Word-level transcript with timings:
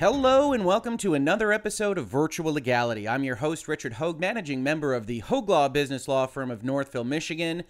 Hello 0.00 0.54
and 0.54 0.64
welcome 0.64 0.96
to 0.96 1.12
another 1.12 1.52
episode 1.52 1.98
of 1.98 2.06
Virtual 2.06 2.54
Legality. 2.54 3.06
I'm 3.06 3.22
your 3.22 3.36
host, 3.36 3.68
Richard 3.68 3.92
Hoeg, 3.92 4.18
managing 4.18 4.62
member 4.62 4.94
of 4.94 5.06
the 5.06 5.20
Hoeg 5.20 5.46
Law 5.46 5.68
business 5.68 6.08
law 6.08 6.24
firm 6.24 6.50
of 6.50 6.64
Northville, 6.64 7.04
Michigan. 7.04 7.64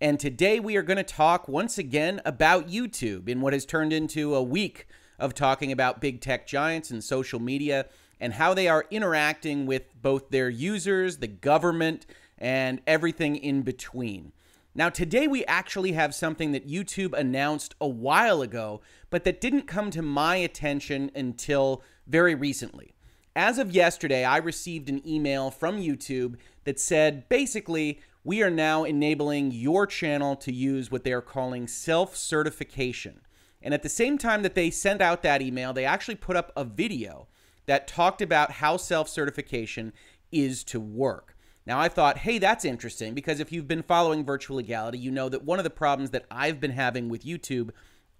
And 0.00 0.18
today 0.18 0.58
we 0.58 0.76
are 0.76 0.82
going 0.82 0.96
to 0.96 1.02
talk 1.02 1.46
once 1.46 1.76
again 1.76 2.22
about 2.24 2.68
YouTube 2.68 3.28
in 3.28 3.42
what 3.42 3.52
has 3.52 3.66
turned 3.66 3.92
into 3.92 4.34
a 4.34 4.42
week 4.42 4.86
of 5.18 5.34
talking 5.34 5.70
about 5.70 6.00
big 6.00 6.22
tech 6.22 6.46
giants 6.46 6.90
and 6.90 7.04
social 7.04 7.38
media 7.38 7.84
and 8.18 8.32
how 8.32 8.54
they 8.54 8.66
are 8.66 8.86
interacting 8.90 9.66
with 9.66 9.82
both 10.00 10.30
their 10.30 10.48
users, 10.48 11.18
the 11.18 11.28
government, 11.28 12.06
and 12.38 12.80
everything 12.86 13.36
in 13.36 13.60
between. 13.60 14.32
Now, 14.76 14.88
today 14.88 15.28
we 15.28 15.44
actually 15.44 15.92
have 15.92 16.16
something 16.16 16.50
that 16.50 16.68
YouTube 16.68 17.12
announced 17.12 17.76
a 17.80 17.86
while 17.86 18.42
ago, 18.42 18.80
but 19.08 19.22
that 19.22 19.40
didn't 19.40 19.68
come 19.68 19.92
to 19.92 20.02
my 20.02 20.34
attention 20.34 21.12
until 21.14 21.82
very 22.08 22.34
recently. 22.34 22.94
As 23.36 23.58
of 23.58 23.70
yesterday, 23.70 24.24
I 24.24 24.38
received 24.38 24.88
an 24.88 25.06
email 25.06 25.52
from 25.52 25.78
YouTube 25.80 26.36
that 26.64 26.80
said 26.80 27.28
basically, 27.28 28.00
we 28.24 28.42
are 28.42 28.50
now 28.50 28.82
enabling 28.82 29.52
your 29.52 29.86
channel 29.86 30.34
to 30.36 30.52
use 30.52 30.90
what 30.90 31.04
they 31.04 31.12
are 31.12 31.20
calling 31.20 31.68
self 31.68 32.16
certification. 32.16 33.20
And 33.62 33.74
at 33.74 33.82
the 33.84 33.88
same 33.88 34.18
time 34.18 34.42
that 34.42 34.56
they 34.56 34.70
sent 34.70 35.00
out 35.00 35.22
that 35.22 35.40
email, 35.40 35.72
they 35.72 35.84
actually 35.84 36.16
put 36.16 36.36
up 36.36 36.52
a 36.56 36.64
video 36.64 37.28
that 37.66 37.86
talked 37.86 38.20
about 38.20 38.50
how 38.52 38.76
self 38.76 39.08
certification 39.08 39.92
is 40.32 40.64
to 40.64 40.80
work. 40.80 41.33
Now, 41.66 41.80
I 41.80 41.88
thought, 41.88 42.18
hey, 42.18 42.38
that's 42.38 42.64
interesting 42.64 43.14
because 43.14 43.40
if 43.40 43.50
you've 43.50 43.68
been 43.68 43.82
following 43.82 44.24
virtual 44.24 44.58
legality, 44.58 44.98
you 44.98 45.10
know 45.10 45.28
that 45.30 45.44
one 45.44 45.58
of 45.58 45.64
the 45.64 45.70
problems 45.70 46.10
that 46.10 46.26
I've 46.30 46.60
been 46.60 46.72
having 46.72 47.08
with 47.08 47.24
YouTube 47.24 47.70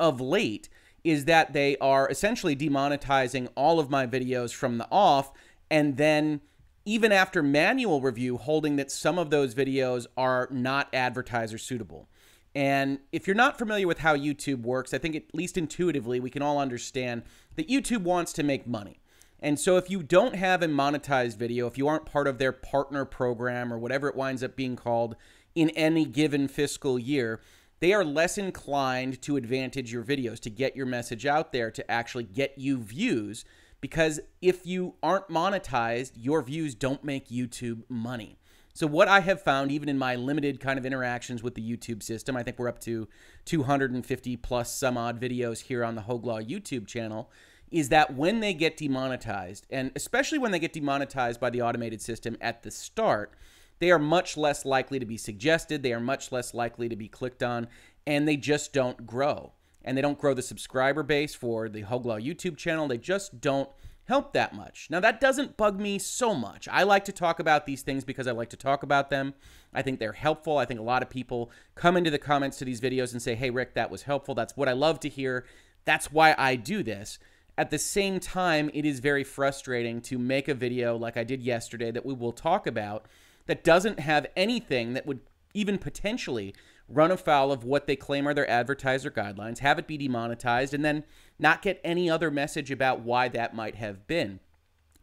of 0.00 0.20
late 0.20 0.68
is 1.04 1.26
that 1.26 1.52
they 1.52 1.76
are 1.78 2.08
essentially 2.08 2.56
demonetizing 2.56 3.48
all 3.54 3.78
of 3.78 3.90
my 3.90 4.06
videos 4.06 4.54
from 4.54 4.78
the 4.78 4.88
off 4.90 5.30
and 5.70 5.98
then 5.98 6.40
even 6.86 7.12
after 7.12 7.42
manual 7.42 8.00
review 8.00 8.36
holding 8.36 8.76
that 8.76 8.90
some 8.90 9.18
of 9.18 9.30
those 9.30 9.54
videos 9.54 10.06
are 10.16 10.48
not 10.50 10.88
advertiser 10.94 11.58
suitable. 11.58 12.08
And 12.54 13.00
if 13.10 13.26
you're 13.26 13.34
not 13.34 13.58
familiar 13.58 13.86
with 13.86 13.98
how 13.98 14.16
YouTube 14.16 14.62
works, 14.62 14.94
I 14.94 14.98
think 14.98 15.16
at 15.16 15.34
least 15.34 15.58
intuitively 15.58 16.20
we 16.20 16.30
can 16.30 16.42
all 16.42 16.58
understand 16.58 17.22
that 17.56 17.68
YouTube 17.68 18.02
wants 18.02 18.32
to 18.34 18.42
make 18.42 18.66
money. 18.66 19.00
And 19.44 19.60
so 19.60 19.76
if 19.76 19.90
you 19.90 20.02
don't 20.02 20.36
have 20.36 20.62
a 20.62 20.66
monetized 20.66 21.36
video, 21.36 21.66
if 21.66 21.76
you 21.76 21.86
aren't 21.86 22.06
part 22.06 22.26
of 22.26 22.38
their 22.38 22.50
partner 22.50 23.04
program 23.04 23.74
or 23.74 23.78
whatever 23.78 24.08
it 24.08 24.16
winds 24.16 24.42
up 24.42 24.56
being 24.56 24.74
called 24.74 25.16
in 25.54 25.68
any 25.70 26.06
given 26.06 26.48
fiscal 26.48 26.98
year, 26.98 27.42
they 27.80 27.92
are 27.92 28.06
less 28.06 28.38
inclined 28.38 29.20
to 29.20 29.36
advantage 29.36 29.92
your 29.92 30.02
videos, 30.02 30.40
to 30.40 30.48
get 30.48 30.74
your 30.74 30.86
message 30.86 31.26
out 31.26 31.52
there, 31.52 31.70
to 31.70 31.90
actually 31.90 32.24
get 32.24 32.56
you 32.56 32.78
views. 32.78 33.44
Because 33.82 34.18
if 34.40 34.64
you 34.64 34.94
aren't 35.02 35.28
monetized, 35.28 36.12
your 36.16 36.40
views 36.40 36.74
don't 36.74 37.04
make 37.04 37.28
YouTube 37.28 37.82
money. 37.86 38.38
So, 38.72 38.86
what 38.86 39.08
I 39.08 39.20
have 39.20 39.42
found, 39.42 39.70
even 39.70 39.90
in 39.90 39.98
my 39.98 40.16
limited 40.16 40.58
kind 40.58 40.78
of 40.78 40.86
interactions 40.86 41.42
with 41.42 41.54
the 41.54 41.62
YouTube 41.62 42.02
system, 42.02 42.34
I 42.34 42.42
think 42.42 42.58
we're 42.58 42.68
up 42.68 42.80
to 42.80 43.08
250 43.44 44.36
plus 44.38 44.74
some 44.74 44.96
odd 44.96 45.20
videos 45.20 45.60
here 45.60 45.84
on 45.84 45.96
the 45.96 46.02
Hoeg 46.02 46.24
Law 46.24 46.40
YouTube 46.40 46.86
channel, 46.86 47.30
is 47.70 47.88
that 47.88 48.14
when 48.14 48.40
they 48.40 48.54
get 48.54 48.76
demonetized, 48.76 49.66
and 49.70 49.90
especially 49.96 50.38
when 50.38 50.52
they 50.52 50.58
get 50.58 50.72
demonetized 50.72 51.40
by 51.40 51.50
the 51.50 51.62
automated 51.62 52.00
system 52.00 52.36
at 52.40 52.62
the 52.62 52.70
start, 52.70 53.34
they 53.80 53.90
are 53.90 53.98
much 53.98 54.36
less 54.36 54.64
likely 54.64 54.98
to 54.98 55.06
be 55.06 55.16
suggested, 55.16 55.82
they 55.82 55.92
are 55.92 56.00
much 56.00 56.30
less 56.30 56.54
likely 56.54 56.88
to 56.88 56.96
be 56.96 57.08
clicked 57.08 57.42
on, 57.42 57.66
and 58.06 58.28
they 58.28 58.36
just 58.36 58.72
don't 58.72 59.06
grow. 59.06 59.52
And 59.82 59.98
they 59.98 60.02
don't 60.02 60.18
grow 60.18 60.32
the 60.32 60.42
subscriber 60.42 61.02
base 61.02 61.34
for 61.34 61.68
the 61.68 61.82
Hoeg 61.82 62.04
Law 62.04 62.18
YouTube 62.18 62.56
channel. 62.56 62.88
They 62.88 62.96
just 62.96 63.40
don't 63.40 63.68
help 64.06 64.32
that 64.32 64.54
much. 64.54 64.88
Now, 64.90 65.00
that 65.00 65.20
doesn't 65.20 65.56
bug 65.56 65.80
me 65.80 65.98
so 65.98 66.34
much. 66.34 66.68
I 66.68 66.82
like 66.82 67.04
to 67.06 67.12
talk 67.12 67.38
about 67.38 67.66
these 67.66 67.82
things 67.82 68.04
because 68.04 68.26
I 68.26 68.32
like 68.32 68.50
to 68.50 68.56
talk 68.56 68.82
about 68.82 69.10
them. 69.10 69.34
I 69.72 69.82
think 69.82 69.98
they're 69.98 70.12
helpful. 70.12 70.58
I 70.58 70.64
think 70.64 70.80
a 70.80 70.84
lot 70.84 71.02
of 71.02 71.10
people 71.10 71.50
come 71.74 71.96
into 71.96 72.10
the 72.10 72.18
comments 72.18 72.58
to 72.58 72.64
these 72.64 72.80
videos 72.80 73.12
and 73.12 73.20
say, 73.20 73.34
hey, 73.34 73.50
Rick, 73.50 73.74
that 73.74 73.90
was 73.90 74.02
helpful. 74.02 74.34
That's 74.34 74.56
what 74.56 74.68
I 74.68 74.72
love 74.72 75.00
to 75.00 75.08
hear. 75.08 75.46
That's 75.84 76.12
why 76.12 76.34
I 76.38 76.56
do 76.56 76.82
this. 76.82 77.18
At 77.56 77.70
the 77.70 77.78
same 77.78 78.18
time, 78.18 78.70
it 78.74 78.84
is 78.84 78.98
very 78.98 79.22
frustrating 79.22 80.00
to 80.02 80.18
make 80.18 80.48
a 80.48 80.54
video 80.54 80.96
like 80.96 81.16
I 81.16 81.24
did 81.24 81.40
yesterday 81.42 81.90
that 81.92 82.04
we 82.04 82.14
will 82.14 82.32
talk 82.32 82.66
about 82.66 83.06
that 83.46 83.62
doesn't 83.62 84.00
have 84.00 84.26
anything 84.36 84.94
that 84.94 85.06
would 85.06 85.20
even 85.52 85.78
potentially 85.78 86.54
run 86.88 87.12
afoul 87.12 87.52
of 87.52 87.64
what 87.64 87.86
they 87.86 87.96
claim 87.96 88.26
are 88.26 88.34
their 88.34 88.50
advertiser 88.50 89.10
guidelines, 89.10 89.58
have 89.58 89.78
it 89.78 89.86
be 89.86 89.96
demonetized, 89.96 90.74
and 90.74 90.84
then 90.84 91.04
not 91.38 91.62
get 91.62 91.80
any 91.84 92.10
other 92.10 92.30
message 92.30 92.70
about 92.70 93.00
why 93.00 93.28
that 93.28 93.54
might 93.54 93.76
have 93.76 94.06
been. 94.06 94.40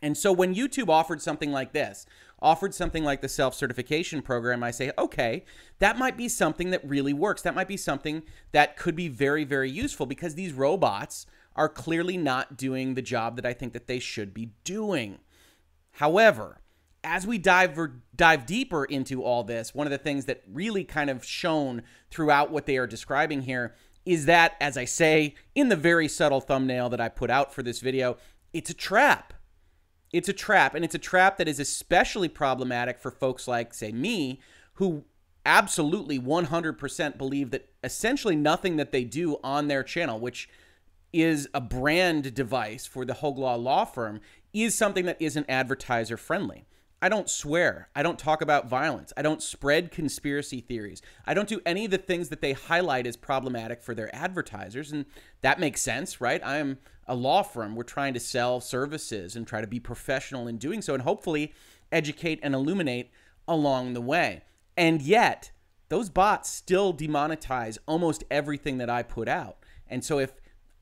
And 0.02 0.18
so 0.18 0.32
when 0.32 0.56
YouTube 0.56 0.90
offered 0.90 1.22
something 1.22 1.52
like 1.52 1.74
this, 1.74 2.06
offered 2.42 2.74
something 2.74 3.04
like 3.04 3.22
the 3.22 3.30
self 3.30 3.54
certification 3.54 4.22
program, 4.22 4.64
I 4.64 4.72
say, 4.72 4.92
okay, 4.98 5.46
that 5.80 5.98
might 5.98 6.18
be 6.18 6.28
something 6.28 6.72
that 6.72 6.88
really 6.88 7.14
works. 7.14 7.44
That 7.44 7.56
might 7.56 7.68
be 7.68 7.78
something 7.78 8.24
that 8.52 8.78
could 8.78 8.96
be 8.96 9.08
very, 9.08 9.44
very 9.44 9.70
useful 9.70 10.06
because 10.06 10.36
these 10.36 10.54
robots 10.54 11.28
are 11.56 11.70
clearly 11.70 12.18
not 12.18 12.58
doing 12.58 12.94
the 12.94 13.02
job 13.02 13.36
that 13.36 13.46
I 13.46 13.54
think 13.54 13.74
that 13.74 13.88
they 13.88 14.00
should 14.00 14.34
be 14.34 14.52
doing. 14.64 15.20
However, 15.94 16.62
as 17.04 17.26
we 17.26 17.38
dive 17.38 17.78
dive 18.16 18.46
deeper 18.46 18.86
into 18.86 19.24
all 19.24 19.44
this, 19.44 19.74
one 19.74 19.88
of 19.88 19.92
the 19.92 19.98
things 19.98 20.26
that 20.26 20.44
really 20.48 20.84
kind 20.84 21.10
of 21.10 21.26
shown 21.26 21.84
throughout 22.10 22.52
what 22.52 22.66
they 22.66 22.78
are 22.78 22.88
describing 22.88 23.42
here 23.42 23.76
is 24.06 24.26
that, 24.26 24.56
as 24.60 24.78
I 24.78 24.86
say 24.86 25.36
in 25.54 25.70
the 25.70 25.76
very 25.76 26.08
subtle 26.08 26.42
thumbnail 26.42 26.90
that 26.90 27.02
I 27.02 27.10
put 27.10 27.30
out 27.30 27.54
for 27.54 27.64
this 27.64 27.80
video, 27.80 28.18
it's 28.54 28.70
a 28.70 28.76
trap. 28.76 29.34
It's 30.12 30.30
a 30.30 30.34
trap, 30.34 30.76
and 30.76 30.84
it's 30.84 30.96
a 30.96 31.00
trap 31.00 31.38
that 31.38 31.48
is 31.48 31.60
especially 31.60 32.28
problematic 32.28 33.00
for 33.00 33.12
folks 33.12 33.48
like, 33.48 33.74
say, 33.74 33.94
me, 33.94 34.42
who 34.74 35.06
absolutely 35.46 36.20
100% 36.20 37.18
believe 37.18 37.52
that 37.52 37.70
essentially 37.84 38.36
nothing 38.36 38.76
that 38.76 38.92
they 38.92 39.04
do 39.04 39.38
on 39.44 39.68
their 39.68 39.84
channel, 39.84 40.20
which 40.20 40.50
is 41.14 41.48
a 41.54 41.62
brand 41.62 42.34
device 42.34 42.86
for 42.86 43.06
the 43.06 43.14
Hoeg 43.16 43.38
Law 43.38 43.56
law 43.56 43.86
firm, 43.86 44.22
is 44.54 44.76
something 44.76 45.06
that 45.06 45.22
isn't 45.22 45.50
advertiser 45.50 46.18
friendly. 46.18 46.66
I 47.02 47.10
don't 47.10 47.30
swear. 47.30 47.90
I 47.96 48.04
don't 48.04 48.20
talk 48.20 48.44
about 48.44 48.70
violence. 48.70 49.12
I 49.18 49.24
don't 49.24 49.42
spread 49.42 49.90
conspiracy 49.90 50.62
theories. 50.62 51.02
I 51.26 51.34
don't 51.34 51.50
do 51.50 51.60
any 51.66 51.86
of 51.86 51.92
the 51.92 51.98
things 51.98 52.30
that 52.30 52.42
they 52.42 52.54
highlight 52.54 53.08
as 53.08 53.18
problematic 53.18 53.82
for 53.82 53.96
their 53.96 54.16
advertisers. 54.16 54.92
And 54.92 55.06
that 55.42 55.60
makes 55.60 55.82
sense, 55.82 56.22
right? 56.22 56.46
I 56.46 56.58
am 56.58 56.78
a 57.08 57.16
law 57.16 57.42
firm. 57.42 57.76
We're 57.76 57.84
trying 57.84 58.14
to 58.14 58.20
sell 58.20 58.62
services 58.62 59.36
and 59.36 59.48
try 59.48 59.62
to 59.62 59.68
be 59.68 59.80
professional 59.80 60.48
in 60.48 60.58
doing 60.58 60.84
so 60.84 60.94
and 60.94 61.02
hopefully 61.02 61.54
educate 61.92 62.40
and 62.44 62.54
illuminate 62.54 63.10
along 63.48 63.94
the 63.94 64.02
way. 64.02 64.44
And 64.78 65.02
yet, 65.02 65.52
those 65.90 66.10
bots 66.10 66.50
still 66.50 66.94
demonetize 66.94 67.80
almost 67.88 68.24
everything 68.30 68.78
that 68.78 68.92
I 68.92 69.02
put 69.02 69.28
out. 69.28 69.58
And 69.88 70.06
so 70.06 70.20
if 70.20 70.34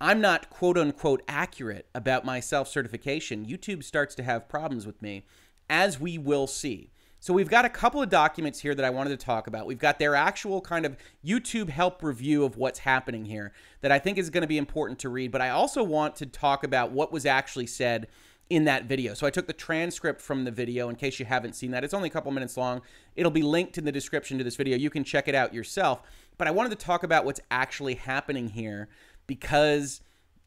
I'm 0.01 0.21
not 0.21 0.49
quote 0.49 0.77
unquote 0.77 1.23
accurate 1.27 1.87
about 1.93 2.25
my 2.25 2.39
self 2.39 2.67
certification, 2.67 3.45
YouTube 3.45 3.83
starts 3.83 4.15
to 4.15 4.23
have 4.23 4.47
problems 4.47 4.85
with 4.85 5.01
me 5.01 5.25
as 5.69 5.99
we 5.99 6.17
will 6.17 6.47
see. 6.47 6.91
So 7.21 7.33
we've 7.33 7.49
got 7.49 7.65
a 7.65 7.69
couple 7.69 8.01
of 8.01 8.09
documents 8.09 8.59
here 8.59 8.73
that 8.73 8.85
I 8.85 8.89
wanted 8.89 9.09
to 9.09 9.25
talk 9.25 9.47
about. 9.47 9.67
We've 9.67 9.77
got 9.77 9.99
their 9.99 10.15
actual 10.15 10.61
kind 10.61 10.85
of 10.85 10.95
YouTube 11.23 11.67
help 11.67 12.01
review 12.01 12.45
of 12.45 12.55
what's 12.55 12.79
happening 12.79 13.25
here 13.25 13.51
that 13.81 13.91
I 13.91 13.99
think 13.99 14.17
is 14.17 14.29
going 14.29 14.41
to 14.41 14.47
be 14.47 14.57
important 14.57 14.99
to 14.99 15.09
read, 15.09 15.29
but 15.31 15.41
I 15.41 15.49
also 15.49 15.83
want 15.83 16.15
to 16.17 16.25
talk 16.25 16.63
about 16.63 16.91
what 16.91 17.11
was 17.11 17.25
actually 17.25 17.67
said 17.67 18.07
in 18.49 18.63
that 18.63 18.85
video. 18.85 19.13
So 19.13 19.27
I 19.27 19.31
took 19.31 19.47
the 19.47 19.53
transcript 19.53 20.21
from 20.21 20.45
the 20.45 20.51
video 20.51 20.89
in 20.89 20.95
case 20.95 21.19
you 21.19 21.25
haven't 21.25 21.53
seen 21.53 21.71
that. 21.71 21.83
It's 21.83 21.93
only 21.93 22.07
a 22.07 22.11
couple 22.11 22.31
minutes 22.31 22.55
long. 22.57 22.81
It'll 23.15 23.31
be 23.31 23.43
linked 23.43 23.77
in 23.77 23.83
the 23.83 23.91
description 23.91 24.37
to 24.37 24.43
this 24.43 24.55
video. 24.55 24.77
You 24.77 24.89
can 24.89 25.03
check 25.03 25.27
it 25.27 25.35
out 25.35 25.53
yourself. 25.53 26.01
But 26.37 26.47
I 26.47 26.51
wanted 26.51 26.69
to 26.69 26.83
talk 26.83 27.03
about 27.03 27.25
what's 27.25 27.41
actually 27.51 27.95
happening 27.95 28.47
here 28.47 28.87
because 29.29 30.01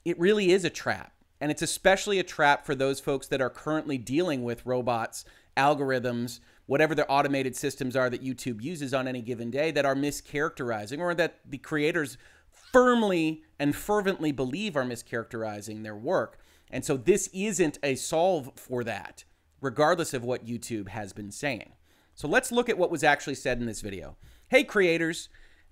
it 0.04 0.18
really 0.18 0.50
is 0.50 0.64
a 0.64 0.70
trap. 0.70 1.12
And 1.40 1.50
it's 1.50 1.62
especially 1.62 2.18
a 2.18 2.24
trap 2.24 2.66
for 2.66 2.74
those 2.74 3.00
folks 3.00 3.28
that 3.28 3.40
are 3.40 3.48
currently 3.48 3.96
dealing 3.96 4.42
with 4.42 4.66
robots, 4.66 5.24
algorithms, 5.56 6.40
whatever 6.66 6.94
the 6.94 7.08
automated 7.08 7.56
systems 7.56 7.96
are 7.96 8.10
that 8.10 8.24
YouTube 8.24 8.60
uses 8.60 8.92
on 8.92 9.06
any 9.06 9.22
given 9.22 9.50
day 9.50 9.70
that 9.70 9.86
are 9.86 9.94
mischaracterizing 9.94 10.98
or 10.98 11.14
that 11.14 11.38
the 11.48 11.58
creators 11.58 12.18
firmly 12.50 13.42
and 13.58 13.76
fervently 13.76 14.32
believe 14.32 14.76
are 14.76 14.84
mischaracterizing 14.84 15.82
their 15.82 15.96
work. 15.96 16.38
And 16.70 16.84
so 16.84 16.96
this 16.96 17.28
isn't 17.32 17.78
a 17.82 17.94
solve 17.94 18.50
for 18.56 18.82
that, 18.84 19.24
regardless 19.60 20.12
of 20.14 20.24
what 20.24 20.46
YouTube 20.46 20.88
has 20.88 21.12
been 21.12 21.30
saying. 21.30 21.72
So 22.14 22.26
let's 22.26 22.52
look 22.52 22.68
at 22.68 22.78
what 22.78 22.90
was 22.90 23.04
actually 23.04 23.36
said 23.36 23.58
in 23.58 23.66
this 23.66 23.80
video. 23.80 24.16
Hey, 24.48 24.64
creators. 24.64 25.28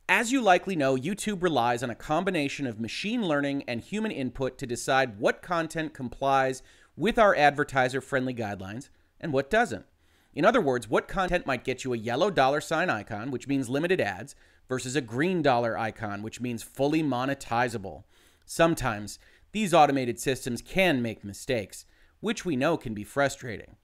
As 0.09 0.33
you 0.33 0.41
likely 0.41 0.75
know, 0.75 0.97
YouTube 0.97 1.43
relies 1.43 1.83
on 1.83 1.91
a 1.91 1.95
combination 1.95 2.67
of 2.67 2.81
machine 2.81 3.23
learning 3.23 3.63
and 3.69 3.81
human 3.81 4.11
input 4.11 4.59
to 4.59 4.67
decide 4.67 5.21
what 5.21 5.43
content 5.43 5.95
complies 5.95 6.63
with 6.97 7.19
our 7.19 7.35
advertiser 7.37 8.01
friendly 8.01 8.35
guidelines 8.35 8.89
and 9.21 9.33
what 9.33 9.51
doesn't. 9.51 9.87
In 10.35 10.45
other 10.45 10.61
words, 10.61 10.89
what 10.89 11.09
content 11.09 11.47
might 11.47 11.65
get 11.65 11.85
you 11.85 11.93
a 11.93 11.99
yellow 11.99 12.31
dollar 12.31 12.61
sign 12.61 12.91
icon, 12.91 13.31
which 13.31 13.49
means 13.49 13.69
limited 13.69 14.01
ads, 14.01 14.35
versus 14.69 14.95
a 14.95 15.01
green 15.01 15.43
dollar 15.43 15.77
icon, 15.77 16.23
which 16.23 16.41
means 16.41 16.63
fully 16.63 17.03
monetizable. 17.03 18.05
Sometimes 18.47 19.19
these 19.53 19.75
automated 19.75 20.21
systems 20.21 20.63
can 20.63 21.03
make 21.03 21.25
mistakes, 21.25 21.85
which 22.21 22.45
we 22.45 22.55
know 22.55 22.77
can 22.77 22.95
be 22.95 23.03
frustrating. 23.03 23.77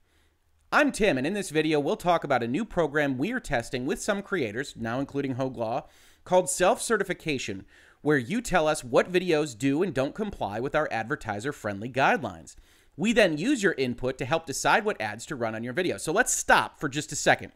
I'm 0.71 0.91
Tim, 0.91 1.17
and 1.17 1.25
in 1.25 1.33
this 1.33 1.49
video, 1.49 1.79
we'll 1.79 1.95
talk 1.97 2.23
about 2.23 2.43
a 2.43 2.47
new 2.47 2.65
program 2.65 3.17
we 3.17 3.31
are 3.31 3.39
testing 3.39 3.85
with 3.85 4.01
some 4.01 4.21
creators, 4.21 4.75
now 4.77 4.99
including 4.99 5.35
Hoeg 5.35 5.55
Law, 5.55 5.87
called 6.27 6.49
Self 6.49 6.81
Certification, 6.81 7.65
where 8.01 8.17
you 8.17 8.41
tell 8.41 8.67
us 8.67 8.83
what 8.83 9.11
videos 9.11 9.57
do 9.57 9.81
and 9.81 9.93
don't 9.93 10.13
comply 10.13 10.59
with 10.59 10.75
our 10.75 10.87
advertiser 10.91 11.51
friendly 11.51 11.89
guidelines. 11.89 12.55
We 12.95 13.13
then 13.13 13.37
use 13.37 13.63
your 13.63 13.73
input 13.73 14.17
to 14.17 14.25
help 14.25 14.45
decide 14.45 14.83
what 14.83 15.01
ads 15.01 15.25
to 15.27 15.35
run 15.35 15.55
on 15.55 15.63
your 15.63 15.73
video. 15.73 15.97
So 15.97 16.11
let's 16.11 16.33
stop 16.33 16.79
for 16.79 16.89
just 16.89 17.11
a 17.11 17.15
second. 17.15 17.53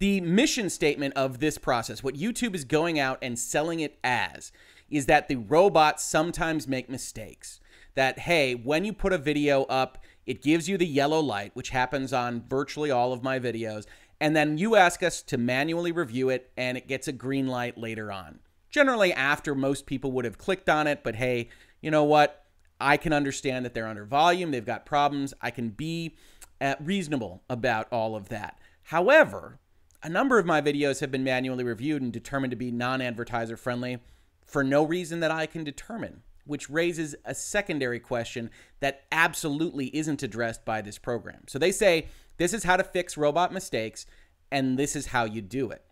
The 0.00 0.20
mission 0.20 0.70
statement 0.70 1.14
of 1.14 1.40
this 1.40 1.58
process, 1.58 2.02
what 2.02 2.14
YouTube 2.14 2.54
is 2.54 2.64
going 2.64 2.98
out 2.98 3.18
and 3.22 3.38
selling 3.38 3.80
it 3.80 3.98
as, 4.02 4.52
is 4.90 5.06
that 5.06 5.28
the 5.28 5.36
robots 5.36 6.04
sometimes 6.04 6.66
make 6.66 6.88
mistakes. 6.90 7.60
That, 7.94 8.20
hey, 8.20 8.54
when 8.54 8.84
you 8.84 8.92
put 8.92 9.12
a 9.12 9.18
video 9.18 9.64
up, 9.64 9.98
it 10.26 10.42
gives 10.42 10.68
you 10.68 10.78
the 10.78 10.86
yellow 10.86 11.20
light, 11.20 11.50
which 11.54 11.70
happens 11.70 12.12
on 12.12 12.44
virtually 12.48 12.90
all 12.90 13.12
of 13.12 13.22
my 13.22 13.38
videos. 13.38 13.86
And 14.20 14.36
then 14.36 14.58
you 14.58 14.76
ask 14.76 15.02
us 15.02 15.22
to 15.22 15.38
manually 15.38 15.92
review 15.92 16.28
it, 16.28 16.50
and 16.56 16.76
it 16.76 16.86
gets 16.86 17.08
a 17.08 17.12
green 17.12 17.46
light 17.46 17.78
later 17.78 18.12
on. 18.12 18.40
Generally, 18.68 19.12
after 19.14 19.54
most 19.54 19.86
people 19.86 20.12
would 20.12 20.24
have 20.24 20.38
clicked 20.38 20.68
on 20.68 20.86
it, 20.86 21.02
but 21.02 21.16
hey, 21.16 21.48
you 21.80 21.90
know 21.90 22.04
what? 22.04 22.44
I 22.78 22.96
can 22.96 23.12
understand 23.12 23.64
that 23.64 23.74
they're 23.74 23.86
under 23.86 24.04
volume, 24.04 24.50
they've 24.50 24.64
got 24.64 24.86
problems. 24.86 25.34
I 25.40 25.50
can 25.50 25.70
be 25.70 26.14
uh, 26.60 26.74
reasonable 26.80 27.42
about 27.48 27.88
all 27.90 28.14
of 28.14 28.28
that. 28.28 28.58
However, 28.84 29.58
a 30.02 30.08
number 30.08 30.38
of 30.38 30.46
my 30.46 30.60
videos 30.60 31.00
have 31.00 31.10
been 31.10 31.24
manually 31.24 31.64
reviewed 31.64 32.02
and 32.02 32.12
determined 32.12 32.52
to 32.52 32.56
be 32.56 32.70
non 32.70 33.00
advertiser 33.00 33.56
friendly 33.56 33.98
for 34.46 34.62
no 34.64 34.82
reason 34.84 35.20
that 35.20 35.30
I 35.30 35.46
can 35.46 35.64
determine 35.64 36.22
which 36.50 36.68
raises 36.68 37.14
a 37.24 37.34
secondary 37.34 38.00
question 38.00 38.50
that 38.80 39.04
absolutely 39.12 39.94
isn't 39.96 40.22
addressed 40.22 40.64
by 40.64 40.80
this 40.82 40.98
program. 40.98 41.42
So 41.46 41.58
they 41.58 41.70
say 41.70 42.08
this 42.40 42.54
is 42.54 42.64
how 42.64 42.78
to 42.78 42.82
fix 42.82 43.18
robot 43.18 43.52
mistakes, 43.52 44.06
and 44.50 44.78
this 44.78 44.96
is 44.96 45.08
how 45.08 45.24
you 45.24 45.42
do 45.42 45.70
it. 45.70 45.84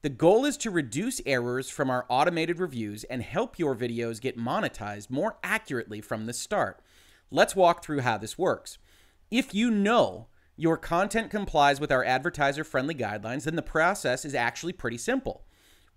The 0.00 0.08
goal 0.08 0.46
is 0.46 0.56
to 0.56 0.70
reduce 0.70 1.20
errors 1.26 1.68
from 1.68 1.90
our 1.90 2.06
automated 2.08 2.58
reviews 2.58 3.04
and 3.04 3.22
help 3.22 3.58
your 3.58 3.76
videos 3.76 4.22
get 4.22 4.38
monetized 4.38 5.10
more 5.10 5.36
accurately 5.44 6.00
from 6.00 6.24
the 6.24 6.32
start. 6.32 6.80
Let's 7.30 7.54
walk 7.54 7.84
through 7.84 8.00
how 8.00 8.16
this 8.16 8.38
works. 8.38 8.78
If 9.30 9.52
you 9.52 9.70
know 9.70 10.28
your 10.56 10.78
content 10.78 11.30
complies 11.30 11.78
with 11.78 11.92
our 11.92 12.04
advertiser 12.06 12.64
friendly 12.64 12.94
guidelines, 12.94 13.44
then 13.44 13.56
the 13.56 13.60
process 13.60 14.24
is 14.24 14.34
actually 14.34 14.72
pretty 14.72 14.96
simple. 14.96 15.44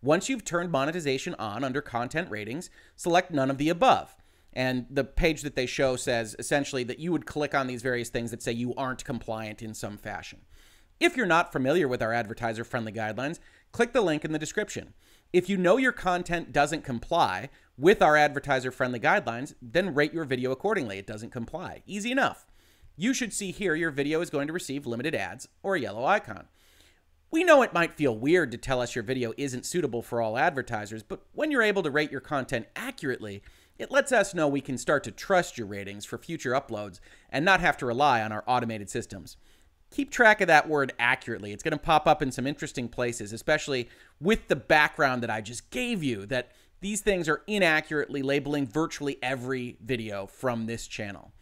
Once 0.01 0.27
you've 0.27 0.44
turned 0.44 0.71
monetization 0.71 1.36
on 1.39 1.63
under 1.63 1.81
content 1.81 2.30
ratings, 2.30 2.69
select 2.98 3.31
none 3.31 3.50
of 3.50 3.57
the 3.57 3.69
above. 3.69 4.18
And 4.55 4.85
the 4.89 5.03
page 5.03 5.41
that 5.41 5.55
they 5.55 5.65
show 5.65 5.95
says 5.95 6.35
essentially 6.38 6.83
that 6.85 7.00
you 7.00 7.11
would 7.11 7.25
click 7.25 7.55
on 7.55 7.67
these 7.67 7.81
various 7.81 8.09
things 8.09 8.31
that 8.31 8.44
say 8.44 8.51
you 8.51 8.73
aren't 8.75 9.03
compliant 9.03 9.61
in 9.61 9.73
some 9.73 9.97
fashion. 9.97 10.41
If 11.00 11.17
you're 11.17 11.25
not 11.25 11.51
familiar 11.51 11.88
with 11.88 12.01
our 12.01 12.13
advertiser 12.13 12.63
friendly 12.63 12.91
guidelines, 12.91 13.39
click 13.71 13.94
the 13.94 14.01
link 14.01 14.23
in 14.23 14.31
the 14.31 14.39
description. 14.39 14.94
If 15.33 15.50
you 15.50 15.57
know 15.57 15.77
your 15.77 15.91
content 15.91 16.51
doesn't 16.51 16.83
comply 16.83 17.50
with 17.77 18.01
our 18.01 18.15
advertiser 18.15 18.71
friendly 18.71 19.00
guidelines, 19.00 19.55
then 19.61 19.95
rate 19.95 20.13
your 20.13 20.25
video 20.25 20.51
accordingly. 20.51 20.99
It 20.99 21.07
doesn't 21.07 21.31
comply. 21.31 21.81
Easy 21.88 22.11
enough. 22.11 22.45
You 22.95 23.13
should 23.15 23.33
see 23.33 23.51
here 23.51 23.73
your 23.73 23.89
video 23.89 24.21
is 24.21 24.29
going 24.29 24.45
to 24.45 24.53
receive 24.53 24.85
limited 24.85 25.15
ads 25.15 25.47
or 25.63 25.75
a 25.75 25.79
yellow 25.79 26.06
icon. 26.06 26.47
We 27.31 27.44
know 27.44 27.63
it 27.63 27.73
might 27.73 27.95
feel 27.95 28.15
weird 28.15 28.51
to 28.51 28.59
tell 28.59 28.79
us 28.79 28.94
your 28.94 29.03
video 29.03 29.33
isn't 29.38 29.65
suitable 29.65 30.03
for 30.03 30.21
all 30.21 30.38
advertisers, 30.38 31.01
but 31.01 31.25
when 31.33 31.49
you're 31.49 31.63
able 31.63 31.81
to 31.81 31.89
rate 31.89 32.11
your 32.11 32.21
content 32.21 32.67
accurately, 32.75 33.41
it 33.77 33.91
lets 33.91 34.11
us 34.11 34.33
know 34.33 34.47
we 34.47 34.61
can 34.61 34.77
start 34.77 35.03
to 35.03 35.11
trust 35.11 35.57
your 35.57 35.67
ratings 35.67 36.05
for 36.05 36.17
future 36.17 36.51
uploads 36.51 36.99
and 37.29 37.43
not 37.43 37.59
have 37.59 37.77
to 37.77 37.85
rely 37.85 38.21
on 38.21 38.31
our 38.31 38.43
automated 38.47 38.89
systems. 38.89 39.37
Keep 39.91 40.11
track 40.11 40.41
of 40.41 40.47
that 40.47 40.67
word 40.67 40.93
accurately. 40.97 41.51
It's 41.51 41.63
going 41.63 41.73
to 41.73 41.77
pop 41.77 42.07
up 42.07 42.21
in 42.21 42.31
some 42.31 42.47
interesting 42.47 42.87
places, 42.87 43.33
especially 43.33 43.89
with 44.19 44.47
the 44.47 44.55
background 44.55 45.21
that 45.23 45.29
I 45.29 45.41
just 45.41 45.69
gave 45.69 46.03
you, 46.03 46.25
that 46.27 46.51
these 46.81 47.01
things 47.01 47.29
are 47.29 47.43
inaccurately 47.47 48.21
labeling 48.21 48.67
virtually 48.67 49.17
every 49.21 49.77
video 49.83 50.25
from 50.27 50.65
this 50.65 50.87
channel. 50.87 51.33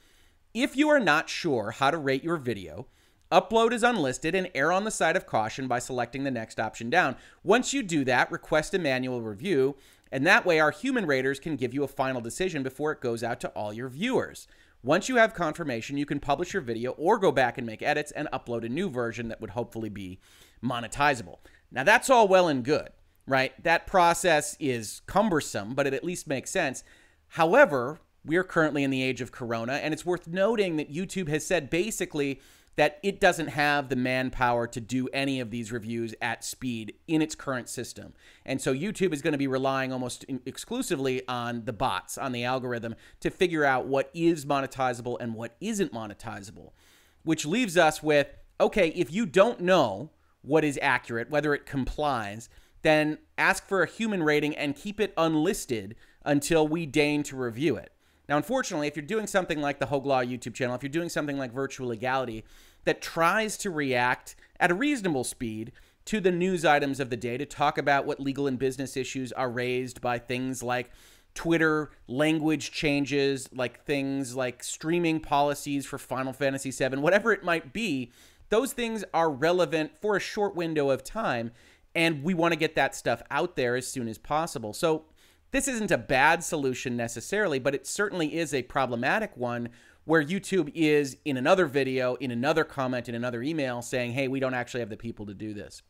If 0.54 0.76
you 0.76 0.90
are 0.90 1.00
not 1.00 1.30
sure 1.30 1.72
how 1.72 1.92
to 1.92 1.98
rate 1.98 2.24
your 2.24 2.38
video, 2.38 2.88
Upload 3.32 3.72
is 3.72 3.82
unlisted 3.82 4.36
and 4.36 4.52
err 4.54 4.74
on 4.74 4.84
the 4.84 4.92
side 4.92 5.16
of 5.16 5.26
caution 5.26 5.66
by 5.70 5.80
selecting 5.80 6.26
the 6.26 6.32
next 6.32 6.60
option 6.60 6.90
down. 6.90 7.16
Once 7.44 7.74
you 7.74 7.82
do 7.82 8.04
that, 8.04 8.30
request 8.30 8.74
a 8.74 8.80
manual 8.80 9.22
review, 9.22 9.78
and 10.12 10.26
that 10.28 10.46
way 10.46 10.60
our 10.60 10.72
human 10.72 11.06
raters 11.06 11.40
can 11.40 11.56
give 11.56 11.74
you 11.74 11.84
a 11.84 11.88
final 11.88 12.22
decision 12.22 12.64
before 12.64 12.92
it 12.92 13.02
goes 13.02 13.24
out 13.24 13.40
to 13.42 13.50
all 13.50 13.74
your 13.74 13.90
viewers. 13.90 14.48
Once 14.84 15.08
you 15.08 15.18
have 15.18 15.34
confirmation, 15.34 15.98
you 15.98 16.06
can 16.06 16.20
publish 16.20 16.54
your 16.54 16.62
video 16.62 16.92
or 16.92 17.20
go 17.20 17.32
back 17.32 17.58
and 17.58 17.68
make 17.68 17.84
edits 17.84 18.12
and 18.12 18.28
upload 18.34 18.66
a 18.66 18.70
new 18.70 18.90
version 18.90 19.28
that 19.28 19.40
would 19.40 19.52
hopefully 19.52 19.90
be 19.90 20.20
monetizable. 20.64 21.38
Now, 21.72 21.84
that's 21.84 22.10
all 22.10 22.28
well 22.28 22.48
and 22.48 22.64
good, 22.64 22.90
right? 23.28 23.54
That 23.64 23.86
process 23.86 24.58
is 24.60 25.02
cumbersome, 25.06 25.76
but 25.76 25.86
it 25.86 25.94
at 25.94 26.04
least 26.04 26.28
makes 26.28 26.50
sense. 26.50 26.84
However, 27.30 28.00
we 28.26 28.38
are 28.38 28.44
currently 28.44 28.84
in 28.84 28.92
the 28.92 29.04
age 29.04 29.22
of 29.22 29.32
Corona, 29.32 29.74
and 29.74 29.94
it's 29.94 30.06
worth 30.06 30.28
noting 30.28 30.78
that 30.78 30.94
YouTube 30.94 31.28
has 31.28 31.46
said 31.46 31.70
basically 31.70 32.42
that 32.76 33.00
it 33.04 33.20
doesn't 33.20 33.50
have 33.50 33.90
the 33.90 33.96
manpower 33.96 34.66
to 34.66 34.80
do 34.80 35.08
any 35.14 35.40
of 35.40 35.52
these 35.52 35.72
reviews 35.72 36.16
at 36.22 36.44
speed 36.44 36.94
in 37.08 37.22
its 37.22 37.36
current 37.36 37.68
system. 37.68 38.14
And 38.46 38.62
so 38.62 38.74
YouTube 38.74 39.14
is 39.14 39.22
going 39.22 39.34
to 39.34 39.38
be 39.38 39.48
relying 39.48 39.92
almost 39.92 40.26
exclusively 40.46 41.22
on 41.28 41.66
the 41.66 41.74
bots, 41.74 42.18
on 42.18 42.32
the 42.32 42.44
algorithm 42.44 42.96
to 43.20 43.30
figure 43.30 43.66
out 43.66 43.88
what 43.88 44.10
is 44.14 44.46
monetizable 44.46 45.18
and 45.20 45.36
what 45.36 45.56
isn't 45.60 45.94
monetizable. 45.94 46.72
Which 47.24 47.46
leaves 47.46 47.78
us 47.78 48.02
with 48.02 48.28
okay, 48.60 48.90
if 48.90 49.12
you 49.12 49.26
don't 49.26 49.60
know 49.60 50.12
what 50.44 50.64
is 50.64 50.78
accurate, 50.82 51.32
whether 51.32 51.54
it 51.56 51.66
complies, 51.66 52.48
then 52.84 53.18
ask 53.38 53.68
for 53.68 53.82
a 53.82 53.88
human 53.88 54.24
rating 54.24 54.56
and 54.56 54.76
keep 54.76 55.00
it 55.00 55.14
unlisted 55.18 55.96
until 56.24 56.68
we 56.68 56.86
deign 56.86 57.24
to 57.24 57.36
review 57.36 57.76
it. 57.76 57.92
Now, 58.32 58.38
unfortunately, 58.38 58.88
if 58.88 58.96
you're 58.96 59.06
doing 59.06 59.28
something 59.28 59.60
like 59.60 59.80
the 59.80 59.88
Hoeg 59.88 60.06
Law 60.06 60.24
YouTube 60.24 60.54
channel, 60.54 60.74
if 60.74 60.84
you're 60.84 60.90
doing 60.90 61.10
something 61.10 61.38
like 61.38 61.52
Virtual 61.52 61.90
Legality 61.90 62.46
that 62.86 63.02
tries 63.02 63.58
to 63.58 63.70
react 63.70 64.38
at 64.58 64.72
a 64.72 64.74
reasonable 64.74 65.26
speed 65.26 65.74
to 66.06 66.22
the 66.22 66.32
news 66.32 66.64
items 66.64 67.02
of 67.02 67.10
the 67.10 67.18
day 67.18 67.36
to 67.36 67.46
talk 67.46 67.78
about 67.78 68.06
what 68.06 68.22
legal 68.22 68.48
and 68.48 68.58
business 68.58 68.96
issues 68.96 69.34
are 69.34 69.50
raised 69.50 70.00
by 70.00 70.18
things 70.18 70.64
like 70.64 70.92
Twitter 71.34 71.92
language 72.08 72.72
changes, 72.72 73.50
like 73.54 73.84
things 73.84 74.34
like 74.34 74.64
streaming 74.64 75.20
policies 75.20 75.86
for 75.86 75.98
Final 75.98 76.32
Fantasy 76.32 76.72
VII, 76.72 77.00
whatever 77.00 77.34
it 77.34 77.44
might 77.44 77.74
be, 77.74 78.14
those 78.48 78.72
things 78.72 79.04
are 79.14 79.30
relevant 79.30 79.92
for 80.00 80.16
a 80.16 80.22
short 80.22 80.56
window 80.56 80.90
of 80.90 81.04
time. 81.04 81.52
And 81.94 82.24
we 82.24 82.34
want 82.34 82.54
to 82.54 82.58
get 82.58 82.76
that 82.76 82.96
stuff 82.96 83.22
out 83.30 83.58
there 83.58 83.76
as 83.76 83.88
soon 83.88 84.08
as 84.08 84.18
possible. 84.18 84.72
So 84.72 85.04
this 85.52 85.68
isn't 85.68 85.92
a 85.92 85.98
bad 85.98 86.44
solution 86.44 86.96
necessarily, 86.96 87.60
but 87.60 87.76
it 87.76 87.86
certainly 87.86 88.36
is 88.38 88.54
a 88.54 88.64
problematic 88.64 89.36
one 89.36 89.70
where 90.06 90.24
YouTube 90.24 90.72
is 90.74 91.18
in 91.26 91.38
another 91.38 91.66
video, 91.66 92.16
in 92.16 92.32
another 92.32 92.64
comment, 92.64 93.08
in 93.08 93.16
another 93.16 93.44
email 93.44 93.82
saying, 93.82 94.14
hey, 94.14 94.28
we 94.28 94.40
don't 94.40 94.54
actually 94.54 94.80
have 94.80 94.90
the 94.90 94.98
people 94.98 95.26
to 95.26 95.34
do 95.34 95.54
this. 95.54 95.84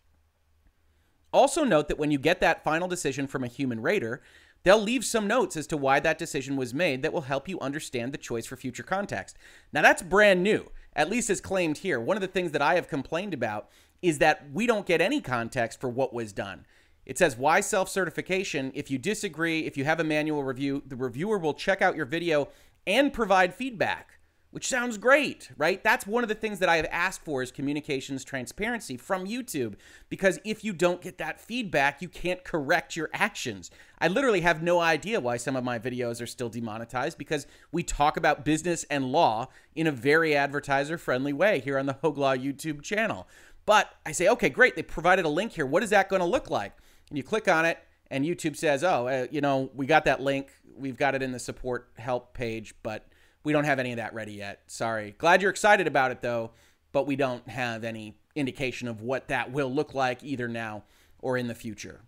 Also, 1.31 1.63
note 1.63 1.87
that 1.87 1.97
when 1.97 2.11
you 2.11 2.17
get 2.17 2.41
that 2.41 2.63
final 2.63 2.87
decision 2.87 3.25
from 3.25 3.43
a 3.43 3.47
human 3.47 3.81
rater, 3.81 4.21
they'll 4.63 4.81
leave 4.81 5.05
some 5.05 5.27
notes 5.27 5.55
as 5.55 5.65
to 5.67 5.77
why 5.77 5.99
that 5.99 6.17
decision 6.17 6.57
was 6.57 6.73
made 6.73 7.01
that 7.01 7.13
will 7.13 7.21
help 7.21 7.47
you 7.47 7.59
understand 7.59 8.11
the 8.11 8.17
choice 8.17 8.45
for 8.45 8.57
future 8.57 8.83
context. 8.83 9.37
Now, 9.71 9.81
that's 9.81 10.01
brand 10.01 10.43
new, 10.43 10.71
at 10.93 11.09
least 11.09 11.29
as 11.29 11.39
claimed 11.39 11.79
here. 11.79 11.99
One 11.99 12.17
of 12.17 12.21
the 12.21 12.27
things 12.27 12.51
that 12.51 12.61
I 12.61 12.75
have 12.75 12.89
complained 12.89 13.33
about 13.33 13.69
is 14.01 14.17
that 14.17 14.51
we 14.51 14.67
don't 14.67 14.85
get 14.85 14.99
any 14.99 15.21
context 15.21 15.79
for 15.79 15.89
what 15.89 16.13
was 16.13 16.33
done. 16.33 16.65
It 17.05 17.17
says, 17.17 17.37
Why 17.37 17.61
self 17.61 17.89
certification? 17.89 18.71
If 18.75 18.91
you 18.91 18.97
disagree, 18.97 19.65
if 19.65 19.77
you 19.77 19.85
have 19.85 19.99
a 19.99 20.03
manual 20.03 20.43
review, 20.43 20.83
the 20.85 20.95
reviewer 20.95 21.37
will 21.37 21.53
check 21.53 21.81
out 21.81 21.95
your 21.95 22.05
video 22.05 22.49
and 22.87 23.13
provide 23.13 23.53
feedback, 23.53 24.19
which 24.51 24.67
sounds 24.67 24.97
great, 24.97 25.49
right? 25.57 25.83
That's 25.83 26.07
one 26.07 26.23
of 26.23 26.29
the 26.29 26.35
things 26.35 26.59
that 26.59 26.69
I 26.69 26.77
have 26.77 26.87
asked 26.91 27.23
for 27.23 27.41
is 27.41 27.51
communications 27.51 28.23
transparency 28.23 28.97
from 28.97 29.27
YouTube 29.27 29.75
because 30.09 30.39
if 30.43 30.63
you 30.63 30.73
don't 30.73 31.01
get 31.01 31.17
that 31.19 31.39
feedback, 31.39 32.01
you 32.01 32.09
can't 32.09 32.43
correct 32.43 32.95
your 32.95 33.09
actions. 33.13 33.71
I 33.99 34.07
literally 34.07 34.41
have 34.41 34.63
no 34.63 34.79
idea 34.79 35.19
why 35.19 35.37
some 35.37 35.55
of 35.55 35.63
my 35.63 35.79
videos 35.79 36.21
are 36.21 36.27
still 36.27 36.49
demonetized 36.49 37.17
because 37.17 37.47
we 37.71 37.83
talk 37.83 38.17
about 38.17 38.45
business 38.45 38.83
and 38.85 39.11
law 39.11 39.47
in 39.75 39.87
a 39.87 39.91
very 39.91 40.35
advertiser 40.35 40.97
friendly 40.97 41.33
way 41.33 41.59
here 41.59 41.77
on 41.77 41.85
the 41.85 41.95
Hoeg 41.95 42.17
Law 42.17 42.35
YouTube 42.35 42.81
channel. 42.81 43.27
But 43.65 43.89
I 44.05 44.11
say, 44.11 44.27
okay, 44.27 44.49
great, 44.49 44.75
they 44.75 44.83
provided 44.83 45.25
a 45.25 45.29
link 45.29 45.53
here. 45.53 45.65
What 45.65 45.83
is 45.83 45.91
that 45.91 46.09
going 46.09 46.19
to 46.19 46.25
look 46.25 46.49
like? 46.49 46.73
And 47.11 47.17
you 47.17 47.23
click 47.23 47.49
on 47.49 47.65
it, 47.65 47.77
and 48.09 48.25
YouTube 48.25 48.55
says, 48.55 48.83
"Oh, 48.83 49.07
uh, 49.07 49.27
you 49.29 49.41
know, 49.41 49.69
we 49.75 49.85
got 49.85 50.05
that 50.05 50.21
link. 50.21 50.49
We've 50.75 50.97
got 50.97 51.13
it 51.13 51.21
in 51.21 51.33
the 51.33 51.39
support 51.39 51.91
help 51.97 52.33
page, 52.33 52.73
but 52.81 53.07
we 53.43 53.51
don't 53.51 53.65
have 53.65 53.79
any 53.79 53.91
of 53.91 53.97
that 53.97 54.13
ready 54.13 54.33
yet. 54.33 54.61
Sorry. 54.67 55.13
Glad 55.17 55.41
you're 55.41 55.51
excited 55.51 55.87
about 55.87 56.11
it 56.11 56.21
though, 56.21 56.51
but 56.93 57.05
we 57.05 57.15
don't 57.15 57.47
have 57.49 57.83
any 57.83 58.17
indication 58.33 58.87
of 58.87 59.01
what 59.01 59.27
that 59.27 59.51
will 59.51 59.71
look 59.71 59.93
like 59.93 60.23
either 60.23 60.47
now 60.47 60.83
or 61.19 61.37
in 61.37 61.47
the 61.47 61.55
future." 61.55 62.01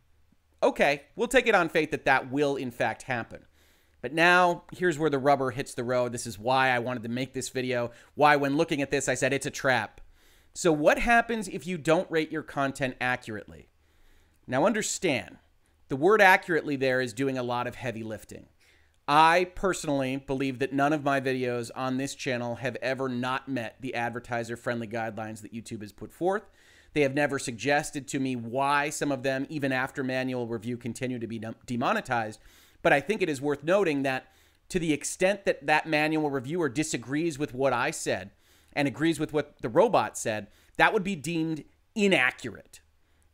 Okay, 0.64 1.04
we'll 1.18 1.28
take 1.28 1.48
it 1.48 1.56
on 1.56 1.68
faith 1.68 1.92
that 1.92 2.06
that 2.06 2.32
will 2.32 2.56
in 2.56 2.72
fact 2.72 3.04
happen. 3.04 3.46
But 4.02 4.14
now, 4.14 4.64
here's 4.72 4.98
where 4.98 5.10
the 5.10 5.20
rubber 5.20 5.52
hits 5.52 5.74
the 5.74 5.84
road. 5.84 6.14
This 6.14 6.26
is 6.26 6.40
why 6.40 6.70
I 6.70 6.80
wanted 6.80 7.04
to 7.04 7.10
make 7.10 7.34
this 7.34 7.50
video. 7.50 7.92
Why, 8.16 8.36
when 8.38 8.58
looking 8.58 8.82
at 8.82 8.92
this, 8.92 9.08
I 9.10 9.14
said 9.14 9.34
it's 9.34 9.46
a 9.46 9.52
trap. 9.52 10.02
So, 10.54 10.72
what 10.72 11.00
happens 11.00 11.48
if 11.48 11.66
you 11.66 11.78
don't 11.78 12.12
rate 12.12 12.32
your 12.32 12.44
content 12.44 12.96
accurately? 13.02 13.70
Now, 14.48 14.66
understand 14.66 15.38
the 15.90 15.96
word 15.96 16.22
accurately 16.22 16.76
there 16.76 17.02
is 17.02 17.14
doing 17.14 17.38
a 17.38 17.44
lot 17.44 17.68
of 17.68 17.76
heavy 17.76 18.04
lifting. 18.04 18.48
I 19.08 19.52
personally 19.56 20.18
believe 20.18 20.60
that 20.60 20.72
none 20.72 20.94
of 20.94 21.04
my 21.04 21.20
videos 21.20 21.70
on 21.76 21.98
this 21.98 22.16
channel 22.16 22.56
have 22.56 22.78
ever 22.82 23.10
not 23.10 23.50
met 23.50 23.76
the 23.82 23.96
advertiser 23.96 24.56
friendly 24.56 24.88
guidelines 24.88 25.42
that 25.42 25.54
YouTube 25.54 25.82
has 25.82 25.92
put 25.92 26.14
forth. 26.14 26.44
They 26.94 27.02
have 27.02 27.14
never 27.14 27.38
suggested 27.40 28.08
to 28.10 28.20
me 28.20 28.36
why 28.36 28.90
some 28.90 29.12
of 29.12 29.24
them, 29.24 29.46
even 29.50 29.72
after 29.72 30.04
manual 30.04 30.48
review, 30.48 30.78
continue 30.78 31.20
to 31.20 31.28
be 31.28 31.42
demonetized. 31.66 32.40
But 32.82 32.94
I 32.94 33.02
think 33.02 33.22
it 33.22 33.30
is 33.30 33.42
worth 33.42 33.64
noting 33.64 34.04
that 34.04 34.28
to 34.70 34.80
the 34.80 34.94
extent 34.94 35.46
that 35.46 35.66
that 35.66 35.88
manual 35.88 36.30
reviewer 36.30 36.70
disagrees 36.70 37.38
with 37.38 37.54
what 37.54 37.74
I 37.74 37.92
said 37.92 38.32
and 38.74 38.88
agrees 38.88 39.20
with 39.20 39.34
what 39.34 39.62
the 39.62 39.70
robot 39.70 40.18
said, 40.18 40.48
that 40.78 40.94
would 40.94 41.04
be 41.04 41.16
deemed 41.16 41.64
inaccurate. 41.96 42.80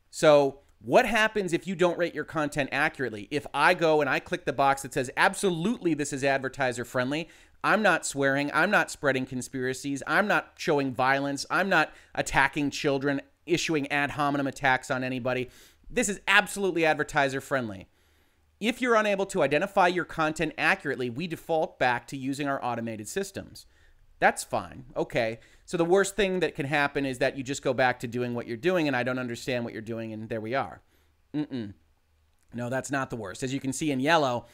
So, 0.10 0.60
what 0.82 1.06
happens 1.06 1.52
if 1.52 1.68
you 1.68 1.76
don't 1.76 1.98
rate 1.98 2.16
your 2.16 2.24
content 2.24 2.70
accurately? 2.72 3.28
If 3.32 3.46
I 3.54 3.74
go 3.74 4.02
and 4.02 4.10
I 4.10 4.20
click 4.20 4.46
the 4.46 4.54
box 4.54 4.82
that 4.82 4.94
says, 4.94 5.12
absolutely, 5.18 5.94
this 5.94 6.14
is 6.14 6.24
advertiser 6.24 6.86
friendly, 6.86 7.28
I'm 7.64 7.82
not 7.82 8.06
swearing, 8.06 8.50
I'm 8.54 8.72
not 8.72 8.90
spreading 8.90 9.26
conspiracies, 9.26 10.02
I'm 10.08 10.28
not 10.28 10.54
showing 10.56 10.94
violence, 10.94 11.46
I'm 11.50 11.68
not 11.68 11.92
attacking 12.16 12.72
children, 12.72 13.22
issuing 13.46 13.92
ad 13.92 14.12
hominem 14.12 14.48
attacks 14.48 14.90
on 14.90 15.04
anybody. 15.04 15.50
This 15.90 16.08
is 16.08 16.22
absolutely 16.28 16.86
advertiser 16.86 17.42
friendly. 17.42 17.88
If 18.62 18.82
you're 18.82 18.96
unable 18.96 19.26
to 19.28 19.42
identify 19.42 19.88
your 19.88 20.06
content 20.06 20.54
accurately, 20.58 21.10
we 21.10 21.28
default 21.28 21.80
back 21.80 22.08
to 22.08 22.18
using 22.18 22.48
our 22.48 22.64
automated 22.64 23.08
systems. 23.08 23.66
That's 24.20 24.44
fine. 24.44 24.86
Okay. 24.96 25.40
So 25.70 25.78
the 25.78 25.86
worst 25.86 26.16
thing 26.16 26.40
that 26.40 26.56
can 26.56 26.66
happen 26.66 27.06
is 27.06 27.20
that 27.20 27.38
you 27.38 27.44
just 27.44 27.62
go 27.62 27.76
back 27.76 28.00
to 28.00 28.08
doing 28.08 28.34
what 28.34 28.48
you're 28.48 28.58
doing 28.58 28.88
and 28.88 28.96
I 28.96 29.04
don't 29.04 29.20
understand 29.20 29.64
what 29.64 29.72
you're 29.72 29.84
doing 29.84 30.12
and 30.12 30.28
there 30.28 30.42
we 30.42 30.56
are. 30.56 30.82
Mm-mm. 31.32 31.76
No, 32.56 32.72
that's 32.72 32.90
not 32.90 33.12
the 33.12 33.16
worst. 33.16 33.44
As 33.44 33.54
you 33.54 33.60
can 33.60 33.72
see 33.72 33.92
in 33.92 34.00
yellow, 34.00 34.48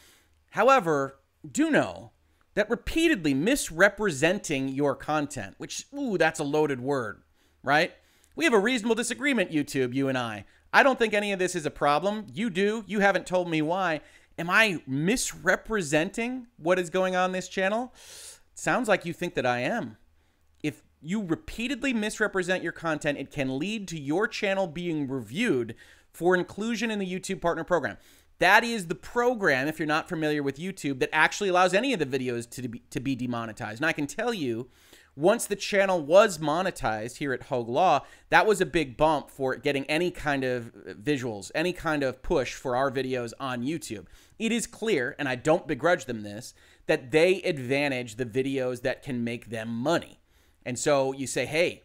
however, 0.50 1.20
do 1.50 1.72
know 1.72 2.12
that 2.56 2.70
repeatedly 2.70 3.34
misrepresenting 3.34 4.68
your 4.68 4.94
content, 4.94 5.56
which, 5.58 5.86
ooh, 5.98 6.18
that's 6.18 6.42
a 6.42 6.44
loaded 6.44 6.82
word, 6.82 7.22
right? 7.64 7.94
We 8.36 8.44
have 8.44 8.54
a 8.54 8.60
reasonable 8.60 8.96
disagreement, 8.96 9.52
YouTube, 9.52 9.94
you 9.94 10.10
and 10.10 10.18
I. 10.18 10.44
I 10.74 10.84
don't 10.84 11.00
think 11.00 11.14
any 11.14 11.32
of 11.32 11.40
this 11.40 11.56
is 11.56 11.66
a 11.66 11.72
problem. 11.72 12.28
You 12.34 12.50
do. 12.50 12.84
You 12.88 13.00
haven't 13.00 13.26
told 13.26 13.50
me 13.50 13.62
why. 13.62 14.02
Am 14.38 14.50
I 14.50 14.82
misrepresenting 14.86 16.48
what 16.58 16.78
is 16.78 16.90
going 16.90 17.16
on 17.16 17.32
this 17.32 17.48
channel? 17.48 17.94
Sounds 18.54 18.90
like 18.90 19.06
you 19.06 19.14
think 19.14 19.36
that 19.36 19.46
I 19.46 19.60
am. 19.60 19.96
You 21.02 21.24
repeatedly 21.24 21.94
misrepresent 21.94 22.64
your 22.64 22.72
content, 22.72 23.18
it 23.18 23.32
can 23.32 23.60
lead 23.60 23.88
to 23.90 24.00
your 24.00 24.28
channel 24.28 24.68
being 24.68 25.08
reviewed 25.08 25.76
for 26.12 26.36
inclusion 26.36 26.90
in 26.90 27.00
the 27.00 27.06
YouTube 27.06 27.42
Partner 27.42 27.64
Program. 27.64 27.98
That 28.40 28.64
is 28.64 28.88
the 28.88 28.96
program, 28.96 29.68
if 29.68 29.80
you're 29.80 29.88
not 29.88 30.10
familiar 30.10 30.44
with 30.44 30.58
YouTube, 30.58 31.00
that 31.00 31.10
actually 31.14 31.50
allows 31.50 31.74
any 31.74 31.94
of 31.94 32.00
the 32.00 32.06
videos 32.06 32.50
to 32.52 32.68
be, 32.68 32.80
to 32.90 33.00
be 33.00 33.16
demonetized. 33.16 33.80
And 33.80 33.86
I 33.86 33.94
can 33.94 34.08
tell 34.08 34.34
you 34.34 34.70
once 35.16 35.46
the 35.46 35.56
channel 35.56 36.02
was 36.02 36.40
monetized 36.40 37.18
here 37.18 37.32
at 37.32 37.48
Hoeg 37.48 37.70
Law, 37.70 38.02
that 38.30 38.46
was 38.46 38.60
a 38.60 38.66
big 38.66 38.98
bump 38.98 39.30
for 39.30 39.56
getting 39.56 39.86
any 39.86 40.12
kind 40.12 40.44
of 40.44 40.74
visuals, 41.02 41.52
any 41.56 41.72
kind 41.72 42.04
of 42.04 42.22
push 42.22 42.54
for 42.54 42.76
our 42.76 42.92
videos 42.92 43.32
on 43.40 43.64
YouTube. 43.64 44.08
It 44.38 44.52
is 44.52 44.68
clear, 44.68 45.16
and 45.18 45.30
I 45.30 45.36
don't 45.36 45.68
begrudge 45.68 46.04
them 46.04 46.24
this, 46.24 46.54
that 46.88 47.12
they 47.12 47.42
advantage 47.44 48.16
the 48.16 48.26
videos 48.26 48.82
that 48.82 49.04
can 49.04 49.24
make 49.24 49.50
them 49.50 49.70
money. 49.70 50.20
And 50.66 50.80
so 50.80 51.14
you 51.14 51.28
say, 51.28 51.46
hey, 51.46 51.84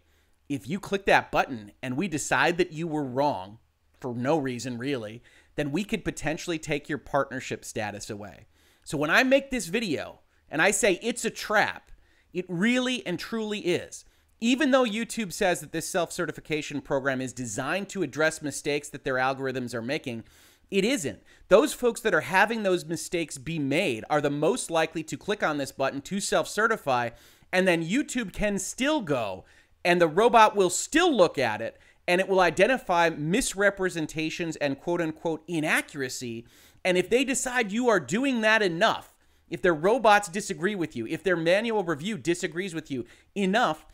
if 0.49 0.67
you 0.69 0.81
click 0.81 1.07
that 1.07 1.31
button 1.31 1.73
and 1.83 1.97
we 1.97 2.09
decide 2.09 2.59
that 2.59 2.73
you 2.73 2.87
were 2.87 3.05
wrong 3.05 3.59
for 4.01 4.15
no 4.15 4.39
reason 4.39 4.79
really, 4.79 5.23
then 5.57 5.71
we 5.71 5.85
could 5.85 6.05
potentially 6.05 6.59
take 6.59 6.89
your 6.89 6.99
partnership 6.99 7.65
status 7.65 8.11
away. 8.11 8.47
So 8.83 8.97
when 8.97 9.11
I 9.11 9.23
make 9.23 9.51
this 9.51 9.67
video 9.67 10.21
and 10.51 10.61
I 10.63 10.71
say 10.71 10.99
it's 11.03 11.25
a 11.25 11.31
trap, 11.31 11.93
it 12.33 12.47
really 12.49 13.07
and 13.07 13.19
truly 13.19 13.61
is. 13.61 14.05
Even 14.41 14.71
though 14.71 14.85
YouTube 14.85 15.33
says 15.33 15.61
that 15.61 15.73
this 15.73 15.87
self 15.87 16.13
certification 16.13 16.81
program 16.81 17.21
is 17.21 17.33
designed 17.33 17.91
to 17.91 18.03
address 18.03 18.41
mistakes 18.41 18.89
that 18.89 19.05
their 19.05 19.17
algorithms 19.17 19.75
are 19.75 19.83
making, 19.83 20.25
it 20.71 20.85
isn't. 20.85 21.23
Those 21.49 21.75
folks 21.75 22.01
that 22.01 22.15
are 22.15 22.23
having 22.23 22.63
those 22.63 22.85
mistakes 22.85 23.37
be 23.37 23.59
made 23.59 24.05
are 24.09 24.21
the 24.21 24.31
most 24.31 24.71
likely 24.71 25.03
to 25.05 25.17
click 25.17 25.43
on 25.43 25.59
this 25.59 25.73
button 25.73 26.01
to 26.03 26.21
self 26.21 26.49
certify, 26.49 27.11
and 27.53 27.67
then 27.67 27.85
YouTube 27.85 28.33
can 28.33 28.59
still 28.59 29.01
go 29.01 29.45
and 29.85 30.01
the 30.01 30.09
robot 30.09 30.57
will 30.57 30.71
still 30.71 31.15
look 31.15 31.39
at 31.39 31.61
it 31.61 31.79
and 32.07 32.21
it 32.21 32.29
will 32.29 32.41
identify 32.41 33.11
misrepresentations 33.11 34.57
and 34.57 34.81
quote 34.81 35.01
unquote 35.01 35.43
inaccuracy. 35.47 36.47
And 36.85 36.97
if 36.99 37.09
they 37.09 37.25
decide 37.25 37.73
you 37.73 37.89
are 37.89 38.01
doing 38.01 38.41
that 38.41 38.63
enough, 38.63 39.15
if 39.49 39.63
their 39.63 39.75
robots 39.75 40.29
disagree 40.29 40.75
with 40.75 40.97
you, 40.97 41.07
if 41.07 41.23
their 41.23 41.37
manual 41.37 41.85
review 41.85 42.17
disagrees 42.17 42.75
with 42.75 42.91
you 42.91 43.05
enough, 43.35 43.87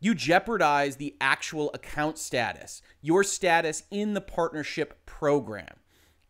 you 0.00 0.14
jeopardize 0.14 0.96
the 0.96 1.16
actual 1.20 1.70
account 1.72 2.18
status, 2.18 2.82
your 3.00 3.24
status 3.24 3.84
in 3.90 4.14
the 4.14 4.20
partnership 4.20 5.06
program. 5.06 5.76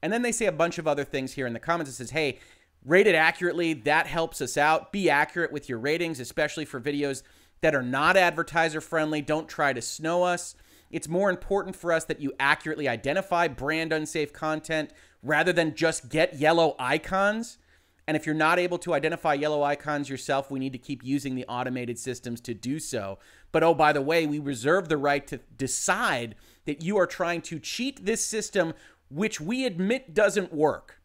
And 0.03 0.13
then 0.13 0.23
they 0.23 0.33
say 0.33 0.47
a 0.47 0.53
bunch 0.53 0.79
of 0.79 0.87
other 0.87 1.03
things 1.03 1.33
here 1.33 1.47
in 1.47 1.55
the 1.55 1.59
comments. 1.59 1.91
It 1.91 1.95
says, 1.95 2.11
hey, 2.11 2.39
rate 2.85 3.07
it 3.07 3.15
accurately. 3.15 3.73
That 3.73 4.07
helps 4.07 4.41
us 4.41 4.57
out. 4.57 4.93
Be 4.93 5.09
accurate 5.09 5.53
with 5.53 5.69
your 5.69 5.79
ratings, 5.79 6.21
especially 6.21 6.65
for 6.65 6.81
videos 6.81 7.23
that 7.61 7.75
are 7.75 7.83
not 7.83 8.17
advertiser 8.17 8.81
friendly. 8.81 9.23
Don't 9.23 9.49
try 9.49 9.73
to 9.73 9.83
snow 9.83 10.23
us. 10.25 10.55
It's 10.91 11.09
more 11.09 11.31
important 11.31 11.77
for 11.77 11.93
us 11.93 12.05
that 12.05 12.21
you 12.21 12.33
accurately 12.39 12.89
identify 12.89 13.49
brand 13.49 13.93
unsafe 13.93 14.33
content 14.33 14.91
rather 15.23 15.53
than 15.53 15.75
just 15.75 16.09
get 16.09 16.39
yellow 16.39 16.77
icons 16.79 17.59
and 18.07 18.17
if 18.17 18.27
you're 18.27 18.35
not 18.35 18.59
able 18.59 18.79
to 18.79 18.93
identify 18.93 19.35
yellow 19.35 19.63
icons 19.63 20.11
yourself, 20.11 20.51
we 20.51 20.59
need 20.59 20.73
to 20.73 20.79
keep 20.79 21.03
using 21.03 21.35
the 21.35 21.47
automated 21.47 21.99
systems 21.99 22.41
to 22.43 22.55
do 22.55 22.79
so. 22.79 23.19
But 23.51 23.63
oh, 23.63 23.75
by 23.75 23.93
the 23.93 24.03
way, 24.03 24.27
we 24.27 24.39
reserve 24.39 24.89
the 24.89 24.99
right 24.99 25.27
to 25.27 25.39
decide 25.57 26.35
that 26.67 26.83
you 26.83 26.99
are 26.99 27.07
trying 27.07 27.41
to 27.43 27.59
cheat 27.59 28.05
this 28.05 28.25
system, 28.25 28.75
which 29.09 29.41
we 29.41 29.65
admit 29.65 30.13
doesn't 30.13 30.53
work. 30.53 31.01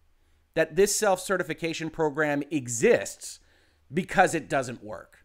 That 0.59 0.75
this 0.75 0.93
self 0.93 1.21
certification 1.21 1.89
program 1.89 2.43
exists 2.51 3.39
because 3.93 4.35
it 4.35 4.49
doesn't 4.49 4.83
work. 4.83 5.23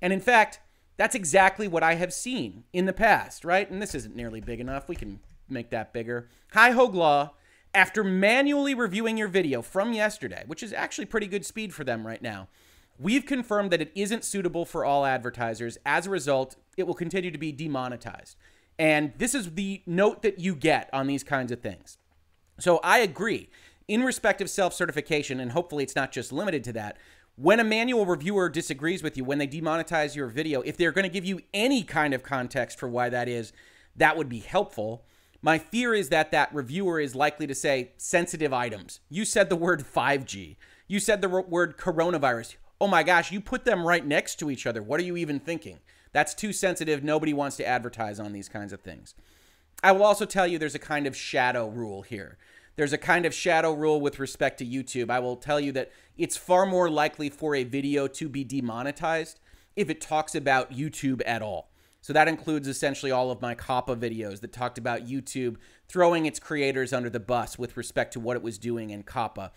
And 0.00 0.12
in 0.12 0.20
fact, 0.20 0.60
that's 0.96 1.16
exactly 1.16 1.66
what 1.66 1.82
I 1.82 1.94
have 1.96 2.12
seen 2.12 2.62
in 2.72 2.84
the 2.84 2.92
past, 2.92 3.44
right? 3.44 3.68
And 3.68 3.82
this 3.82 3.96
isn't 3.96 4.14
nearly 4.14 4.40
big 4.40 4.60
enough. 4.60 4.88
We 4.88 4.94
can 4.94 5.18
make 5.48 5.70
that 5.70 5.92
bigger. 5.92 6.28
Hi, 6.52 6.70
Hoeg 6.70 6.94
Law 6.94 7.32
after 7.74 8.04
manually 8.04 8.72
reviewing 8.72 9.16
your 9.16 9.26
video 9.26 9.60
from 9.60 9.92
yesterday, 9.92 10.44
which 10.46 10.62
is 10.62 10.72
actually 10.72 11.06
pretty 11.06 11.26
good 11.26 11.44
speed 11.44 11.74
for 11.74 11.82
them 11.82 12.06
right 12.06 12.22
now, 12.22 12.46
we've 12.96 13.26
confirmed 13.26 13.72
that 13.72 13.82
it 13.82 13.90
isn't 13.96 14.24
suitable 14.24 14.64
for 14.64 14.84
all 14.84 15.04
advertisers. 15.04 15.78
As 15.84 16.06
a 16.06 16.10
result, 16.10 16.54
it 16.76 16.86
will 16.86 16.94
continue 16.94 17.32
to 17.32 17.38
be 17.38 17.50
demonetized. 17.50 18.36
And 18.78 19.14
this 19.18 19.34
is 19.34 19.54
the 19.54 19.82
note 19.84 20.22
that 20.22 20.38
you 20.38 20.54
get 20.54 20.88
on 20.92 21.08
these 21.08 21.24
kinds 21.24 21.50
of 21.50 21.60
things. 21.60 21.98
So 22.60 22.78
I 22.84 22.98
agree. 22.98 23.48
In 23.90 24.04
respect 24.04 24.40
of 24.40 24.48
self 24.48 24.72
certification, 24.72 25.40
and 25.40 25.50
hopefully 25.50 25.82
it's 25.82 25.96
not 25.96 26.12
just 26.12 26.30
limited 26.30 26.62
to 26.62 26.72
that, 26.74 26.96
when 27.34 27.58
a 27.58 27.64
manual 27.64 28.06
reviewer 28.06 28.48
disagrees 28.48 29.02
with 29.02 29.16
you, 29.16 29.24
when 29.24 29.38
they 29.38 29.48
demonetize 29.48 30.14
your 30.14 30.28
video, 30.28 30.60
if 30.60 30.76
they're 30.76 30.92
going 30.92 31.02
to 31.02 31.08
give 31.08 31.24
you 31.24 31.40
any 31.52 31.82
kind 31.82 32.14
of 32.14 32.22
context 32.22 32.78
for 32.78 32.88
why 32.88 33.08
that 33.08 33.28
is, 33.28 33.52
that 33.96 34.16
would 34.16 34.28
be 34.28 34.38
helpful. 34.38 35.02
My 35.42 35.58
fear 35.58 35.92
is 35.92 36.08
that 36.10 36.30
that 36.30 36.54
reviewer 36.54 37.00
is 37.00 37.16
likely 37.16 37.48
to 37.48 37.54
say 37.54 37.90
sensitive 37.96 38.52
items. 38.52 39.00
You 39.08 39.24
said 39.24 39.48
the 39.48 39.56
word 39.56 39.82
5G. 39.82 40.54
You 40.86 41.00
said 41.00 41.20
the 41.20 41.28
word 41.28 41.76
coronavirus. 41.76 42.54
Oh 42.80 42.86
my 42.86 43.02
gosh, 43.02 43.32
you 43.32 43.40
put 43.40 43.64
them 43.64 43.84
right 43.84 44.06
next 44.06 44.36
to 44.36 44.52
each 44.52 44.68
other. 44.68 44.84
What 44.84 45.00
are 45.00 45.04
you 45.04 45.16
even 45.16 45.40
thinking? 45.40 45.80
That's 46.12 46.32
too 46.32 46.52
sensitive. 46.52 47.02
Nobody 47.02 47.34
wants 47.34 47.56
to 47.56 47.66
advertise 47.66 48.20
on 48.20 48.32
these 48.34 48.48
kinds 48.48 48.72
of 48.72 48.82
things. 48.82 49.16
I 49.82 49.90
will 49.90 50.04
also 50.04 50.26
tell 50.26 50.46
you 50.46 50.58
there's 50.58 50.76
a 50.76 50.78
kind 50.78 51.08
of 51.08 51.16
shadow 51.16 51.68
rule 51.68 52.02
here. 52.02 52.38
There's 52.76 52.92
a 52.92 52.98
kind 52.98 53.26
of 53.26 53.34
shadow 53.34 53.72
rule 53.72 54.00
with 54.00 54.18
respect 54.18 54.58
to 54.58 54.66
YouTube. 54.66 55.10
I 55.10 55.18
will 55.18 55.36
tell 55.36 55.60
you 55.60 55.72
that 55.72 55.90
it's 56.16 56.36
far 56.36 56.66
more 56.66 56.88
likely 56.88 57.28
for 57.28 57.54
a 57.54 57.64
video 57.64 58.06
to 58.06 58.28
be 58.28 58.44
demonetized 58.44 59.38
if 59.76 59.90
it 59.90 60.00
talks 60.00 60.34
about 60.34 60.72
YouTube 60.72 61.22
at 61.26 61.42
all. 61.42 61.70
So 62.00 62.12
that 62.14 62.28
includes 62.28 62.66
essentially 62.66 63.12
all 63.12 63.30
of 63.30 63.42
my 63.42 63.54
COPPA 63.54 63.96
videos 63.96 64.40
that 64.40 64.52
talked 64.52 64.78
about 64.78 65.06
YouTube 65.06 65.56
throwing 65.88 66.24
its 66.24 66.40
creators 66.40 66.92
under 66.92 67.10
the 67.10 67.20
bus 67.20 67.58
with 67.58 67.76
respect 67.76 68.14
to 68.14 68.20
what 68.20 68.36
it 68.36 68.42
was 68.42 68.56
doing 68.56 68.90
in 68.90 69.02
COPPA. 69.02 69.50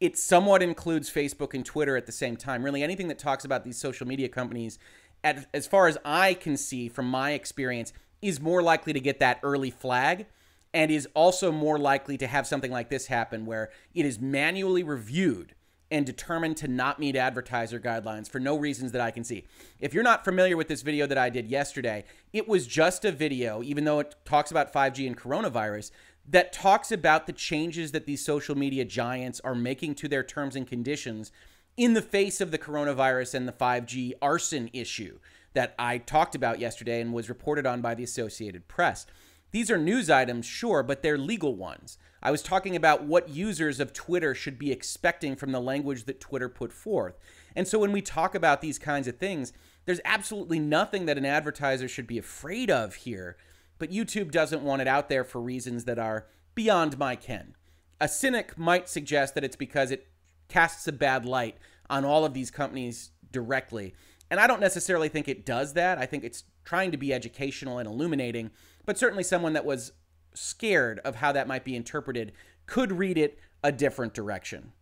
It 0.00 0.16
somewhat 0.16 0.62
includes 0.62 1.10
Facebook 1.10 1.54
and 1.54 1.64
Twitter 1.64 1.96
at 1.96 2.06
the 2.06 2.12
same 2.12 2.36
time. 2.36 2.62
Really, 2.62 2.84
anything 2.84 3.08
that 3.08 3.18
talks 3.18 3.44
about 3.44 3.64
these 3.64 3.78
social 3.78 4.06
media 4.06 4.28
companies, 4.28 4.78
as 5.24 5.66
far 5.66 5.88
as 5.88 5.98
I 6.04 6.34
can 6.34 6.56
see 6.56 6.88
from 6.88 7.10
my 7.10 7.32
experience, 7.32 7.92
is 8.22 8.40
more 8.40 8.62
likely 8.62 8.92
to 8.92 9.00
get 9.00 9.18
that 9.18 9.40
early 9.42 9.70
flag 9.70 10.26
and 10.74 10.90
is 10.90 11.08
also 11.14 11.50
more 11.50 11.78
likely 11.78 12.18
to 12.18 12.26
have 12.26 12.46
something 12.46 12.70
like 12.70 12.90
this 12.90 13.06
happen 13.06 13.46
where 13.46 13.70
it 13.94 14.04
is 14.04 14.18
manually 14.18 14.82
reviewed 14.82 15.54
and 15.90 16.04
determined 16.04 16.56
to 16.58 16.68
not 16.68 16.98
meet 16.98 17.16
advertiser 17.16 17.80
guidelines 17.80 18.28
for 18.28 18.38
no 18.38 18.56
reasons 18.56 18.92
that 18.92 19.00
I 19.00 19.10
can 19.10 19.24
see. 19.24 19.44
If 19.80 19.94
you're 19.94 20.02
not 20.02 20.24
familiar 20.24 20.56
with 20.56 20.68
this 20.68 20.82
video 20.82 21.06
that 21.06 21.16
I 21.16 21.30
did 21.30 21.48
yesterday, 21.48 22.04
it 22.32 22.46
was 22.46 22.66
just 22.66 23.04
a 23.04 23.12
video, 23.12 23.62
even 23.62 23.84
though 23.84 24.00
it 24.00 24.14
talks 24.24 24.50
about 24.50 24.72
5G 24.72 25.06
and 25.06 25.16
coronavirus, 25.16 25.90
that 26.28 26.52
talks 26.52 26.92
about 26.92 27.26
the 27.26 27.32
changes 27.32 27.92
that 27.92 28.04
these 28.04 28.22
social 28.22 28.54
media 28.54 28.84
giants 28.84 29.40
are 29.40 29.54
making 29.54 29.94
to 29.96 30.08
their 30.08 30.22
terms 30.22 30.56
and 30.56 30.66
conditions 30.66 31.32
in 31.78 31.94
the 31.94 32.02
face 32.02 32.40
of 32.40 32.50
the 32.50 32.58
coronavirus 32.58 33.34
and 33.34 33.48
the 33.48 33.52
5G 33.52 34.12
arson 34.20 34.68
issue 34.74 35.18
that 35.54 35.74
I 35.78 35.98
talked 35.98 36.34
about 36.34 36.58
yesterday 36.58 37.00
and 37.00 37.14
was 37.14 37.30
reported 37.30 37.66
on 37.66 37.80
by 37.80 37.94
the 37.94 38.04
Associated 38.04 38.68
Press. 38.68 39.06
These 39.50 39.70
are 39.70 39.78
news 39.78 40.10
items, 40.10 40.46
sure, 40.46 40.82
but 40.82 41.02
they're 41.02 41.18
legal 41.18 41.54
ones. 41.54 41.98
I 42.22 42.30
was 42.30 42.42
talking 42.42 42.76
about 42.76 43.04
what 43.04 43.28
users 43.28 43.80
of 43.80 43.92
Twitter 43.92 44.34
should 44.34 44.58
be 44.58 44.72
expecting 44.72 45.36
from 45.36 45.52
the 45.52 45.60
language 45.60 46.04
that 46.04 46.20
Twitter 46.20 46.48
put 46.48 46.72
forth. 46.72 47.18
And 47.54 47.66
so 47.66 47.78
when 47.78 47.92
we 47.92 48.02
talk 48.02 48.34
about 48.34 48.60
these 48.60 48.78
kinds 48.78 49.08
of 49.08 49.18
things, 49.18 49.52
there's 49.86 50.00
absolutely 50.04 50.58
nothing 50.58 51.06
that 51.06 51.16
an 51.16 51.24
advertiser 51.24 51.88
should 51.88 52.06
be 52.06 52.18
afraid 52.18 52.70
of 52.70 52.94
here, 52.94 53.36
but 53.78 53.90
YouTube 53.90 54.30
doesn't 54.30 54.62
want 54.62 54.82
it 54.82 54.88
out 54.88 55.08
there 55.08 55.24
for 55.24 55.40
reasons 55.40 55.84
that 55.84 55.98
are 55.98 56.26
beyond 56.54 56.98
my 56.98 57.16
ken. 57.16 57.54
A 58.00 58.08
cynic 58.08 58.58
might 58.58 58.88
suggest 58.88 59.34
that 59.34 59.44
it's 59.44 59.56
because 59.56 59.90
it 59.90 60.08
casts 60.48 60.86
a 60.88 60.92
bad 60.92 61.24
light 61.24 61.56
on 61.88 62.04
all 62.04 62.24
of 62.24 62.34
these 62.34 62.50
companies 62.50 63.10
directly. 63.32 63.94
And 64.30 64.40
I 64.40 64.46
don't 64.46 64.60
necessarily 64.60 65.08
think 65.08 65.28
it 65.28 65.46
does 65.46 65.72
that. 65.74 65.98
I 65.98 66.06
think 66.06 66.24
it's 66.24 66.44
trying 66.64 66.90
to 66.90 66.98
be 66.98 67.14
educational 67.14 67.78
and 67.78 67.88
illuminating, 67.88 68.50
but 68.88 68.96
certainly 68.96 69.22
someone 69.22 69.52
that 69.52 69.66
was 69.66 69.92
scared 70.32 70.98
of 71.00 71.16
how 71.16 71.30
that 71.30 71.46
might 71.46 71.62
be 71.62 71.76
interpreted 71.76 72.32
could 72.64 72.90
read 72.90 73.18
it 73.18 73.38
a 73.62 73.70
different 73.70 74.14
direction. 74.14 74.72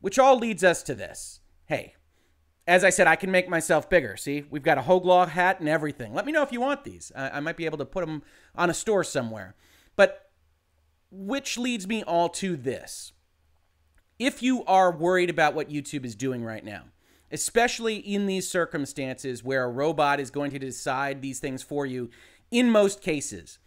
Which 0.00 0.16
all 0.16 0.38
leads 0.38 0.62
us 0.62 0.80
to 0.84 0.94
this. 0.94 1.40
Hey, 1.66 1.96
as 2.68 2.84
I 2.84 2.90
said, 2.90 3.08
I 3.08 3.16
can 3.16 3.32
make 3.32 3.48
myself 3.48 3.90
bigger. 3.90 4.16
See, 4.16 4.44
we've 4.48 4.62
got 4.62 4.78
a 4.78 4.82
Hoeg 4.82 5.04
Law 5.04 5.26
hat 5.26 5.58
and 5.58 5.68
everything. 5.68 6.14
Let 6.14 6.24
me 6.24 6.30
know 6.30 6.44
if 6.44 6.52
you 6.52 6.60
want 6.60 6.84
these. 6.84 7.10
I, 7.16 7.30
I 7.30 7.40
might 7.40 7.56
be 7.56 7.64
able 7.64 7.78
to 7.78 7.84
put 7.84 8.06
them 8.06 8.22
on 8.54 8.70
a 8.70 8.74
store 8.74 9.02
somewhere. 9.02 9.56
But 9.96 10.30
which 11.10 11.58
leads 11.58 11.88
me 11.88 12.04
all 12.04 12.28
to 12.28 12.54
this. 12.54 13.10
If 14.20 14.40
you 14.40 14.64
are 14.66 14.92
worried 14.92 15.30
about 15.30 15.54
what 15.54 15.68
YouTube 15.68 16.04
is 16.04 16.14
doing 16.14 16.44
right 16.44 16.64
now, 16.64 16.84
especially 17.32 17.96
in 17.96 18.26
these 18.26 18.48
circumstances 18.48 19.42
where 19.42 19.64
a 19.64 19.68
robot 19.68 20.20
is 20.20 20.30
going 20.30 20.52
to 20.52 20.60
decide 20.60 21.22
these 21.22 21.40
things 21.40 21.64
for 21.64 21.84
you 21.84 22.08
in 22.50 22.70
most 22.70 23.02
cases. 23.02 23.58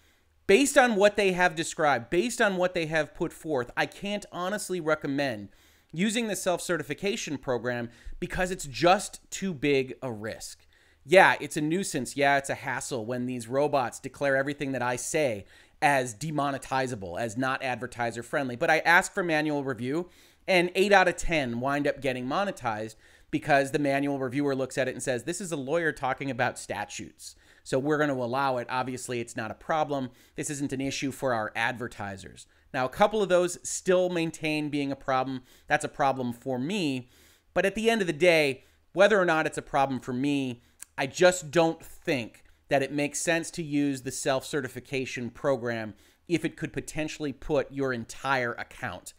Based 0.47 0.77
on 0.77 0.95
what 0.95 1.15
they 1.15 1.31
have 1.31 1.55
described, 1.55 2.09
based 2.09 2.41
on 2.41 2.57
what 2.57 2.73
they 2.73 2.87
have 2.87 3.15
put 3.15 3.31
forth, 3.31 3.71
I 3.77 3.85
can't 3.85 4.25
honestly 4.31 4.81
recommend 4.81 5.49
using 5.93 6.27
the 6.27 6.35
self 6.35 6.61
certification 6.61 7.37
program 7.37 7.89
because 8.19 8.51
it's 8.51 8.65
just 8.65 9.19
too 9.31 9.53
big 9.53 9.93
a 10.01 10.11
risk. 10.11 10.65
Yeah, 11.05 11.35
it's 11.39 11.57
a 11.57 11.61
nuisance. 11.61 12.15
Yeah, 12.15 12.37
it's 12.37 12.49
a 12.49 12.55
hassle 12.55 13.05
when 13.05 13.25
these 13.25 13.47
robots 13.47 13.99
declare 13.99 14.35
everything 14.35 14.71
that 14.73 14.81
I 14.81 14.97
say 14.97 15.45
as 15.81 16.13
demonetizable, 16.13 17.19
as 17.19 17.37
not 17.37 17.63
advertiser 17.63 18.21
friendly. 18.21 18.55
But 18.55 18.69
I 18.69 18.79
ask 18.79 19.11
for 19.11 19.23
manual 19.23 19.63
review, 19.63 20.09
and 20.47 20.71
eight 20.75 20.91
out 20.91 21.07
of 21.07 21.17
10 21.17 21.59
wind 21.59 21.87
up 21.87 22.01
getting 22.01 22.25
monetized 22.25 22.95
because 23.31 23.71
the 23.71 23.79
manual 23.79 24.19
reviewer 24.19 24.55
looks 24.55 24.77
at 24.77 24.87
it 24.87 24.93
and 24.93 25.01
says, 25.01 25.23
This 25.23 25.41
is 25.41 25.51
a 25.51 25.57
lawyer 25.57 25.91
talking 25.91 26.29
about 26.29 26.59
statutes. 26.59 27.35
So 27.63 27.79
we're 27.79 27.97
going 27.97 28.09
to 28.09 28.15
allow 28.15 28.57
it. 28.57 28.67
Obviously, 28.69 29.19
it's 29.19 29.37
not 29.37 29.51
a 29.51 29.55
problem. 29.55 30.09
This 30.35 30.49
isn't 30.49 30.73
an 30.73 30.81
issue 30.81 31.11
for 31.11 31.33
our 31.33 31.51
advertisers. 31.55 32.47
Now, 32.73 32.85
a 32.85 32.89
couple 32.89 33.21
of 33.21 33.29
those 33.29 33.57
still 33.63 34.09
maintain 34.09 34.69
being 34.69 34.91
a 34.91 34.95
problem. 34.95 35.43
That's 35.67 35.85
a 35.85 35.89
problem 35.89 36.33
for 36.33 36.57
me. 36.57 37.09
But 37.53 37.65
at 37.65 37.75
the 37.75 37.89
end 37.89 38.01
of 38.01 38.07
the 38.07 38.13
day, 38.13 38.63
whether 38.93 39.19
or 39.19 39.25
not 39.25 39.45
it's 39.45 39.57
a 39.57 39.63
problem 39.63 39.99
for 39.99 40.13
me, 40.13 40.61
I 40.97 41.07
just 41.07 41.51
don't 41.51 41.83
think 41.83 42.43
that 42.69 42.81
it 42.81 42.91
makes 42.91 43.19
sense 43.19 43.51
to 43.51 43.63
use 43.63 44.01
the 44.01 44.11
self 44.11 44.45
certification 44.45 45.29
program 45.29 45.93
if 46.27 46.45
it 46.45 46.55
could 46.55 46.71
potentially 46.71 47.33
put 47.33 47.71
your 47.71 47.91
entire 47.93 48.53
account 48.53 49.13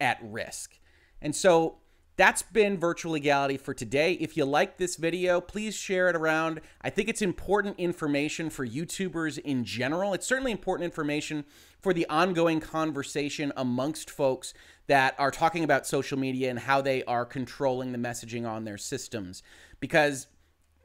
at 0.00 0.18
risk. 0.22 0.78
And 1.20 1.34
so 1.34 1.78
that's 2.16 2.42
been 2.42 2.76
virtual 2.78 3.12
legality 3.12 3.56
for 3.56 3.72
today. 3.72 4.14
If 4.14 4.36
you 4.36 4.44
like 4.44 4.76
this 4.76 4.96
video, 4.96 5.40
please 5.40 5.76
share 5.76 6.08
it 6.08 6.16
around. 6.16 6.60
I 6.82 6.90
think 6.90 7.08
it's 7.08 7.22
important 7.22 7.78
information 7.78 8.50
for 8.50 8.66
YouTubers 8.66 9.38
in 9.38 9.64
general. 9.64 10.14
It's 10.14 10.26
certainly 10.26 10.50
important 10.50 10.84
information 10.84 11.44
for 11.80 11.92
the 11.92 12.08
ongoing 12.08 12.58
conversation 12.58 13.52
amongst 13.56 14.10
folks 14.10 14.52
that 14.88 15.14
are 15.16 15.30
talking 15.30 15.62
about 15.62 15.86
social 15.86 16.18
media 16.18 16.50
and 16.50 16.58
how 16.58 16.80
they 16.80 17.04
are 17.04 17.24
controlling 17.24 17.92
the 17.92 17.98
messaging 17.98 18.48
on 18.48 18.64
their 18.64 18.78
systems. 18.78 19.44
Because 19.78 20.26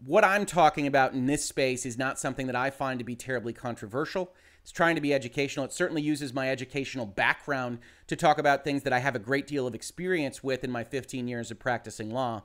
what 0.05 0.23
I'm 0.23 0.45
talking 0.45 0.85
about 0.85 1.13
in 1.13 1.25
this 1.25 1.43
space 1.43 1.83
is 1.83 1.97
not 1.97 2.19
something 2.19 2.45
that 2.45 2.55
I 2.55 2.69
find 2.69 2.99
to 2.99 3.05
be 3.05 3.15
terribly 3.15 3.53
controversial. 3.53 4.33
It's 4.63 4.71
trying 4.71 4.95
to 4.95 5.01
be 5.01 5.13
educational. 5.13 5.65
It 5.65 5.73
certainly 5.73 6.01
uses 6.01 6.33
my 6.33 6.49
educational 6.49 7.05
background 7.05 7.79
to 8.07 8.15
talk 8.15 8.37
about 8.37 8.63
things 8.63 8.83
that 8.83 8.93
I 8.93 8.99
have 8.99 9.15
a 9.15 9.19
great 9.19 9.45
deal 9.45 9.67
of 9.67 9.75
experience 9.75 10.41
with 10.41 10.63
in 10.63 10.71
my 10.71 10.85
15 10.85 11.27
years 11.27 11.51
of 11.51 11.59
practicing 11.59 12.09
law. 12.09 12.43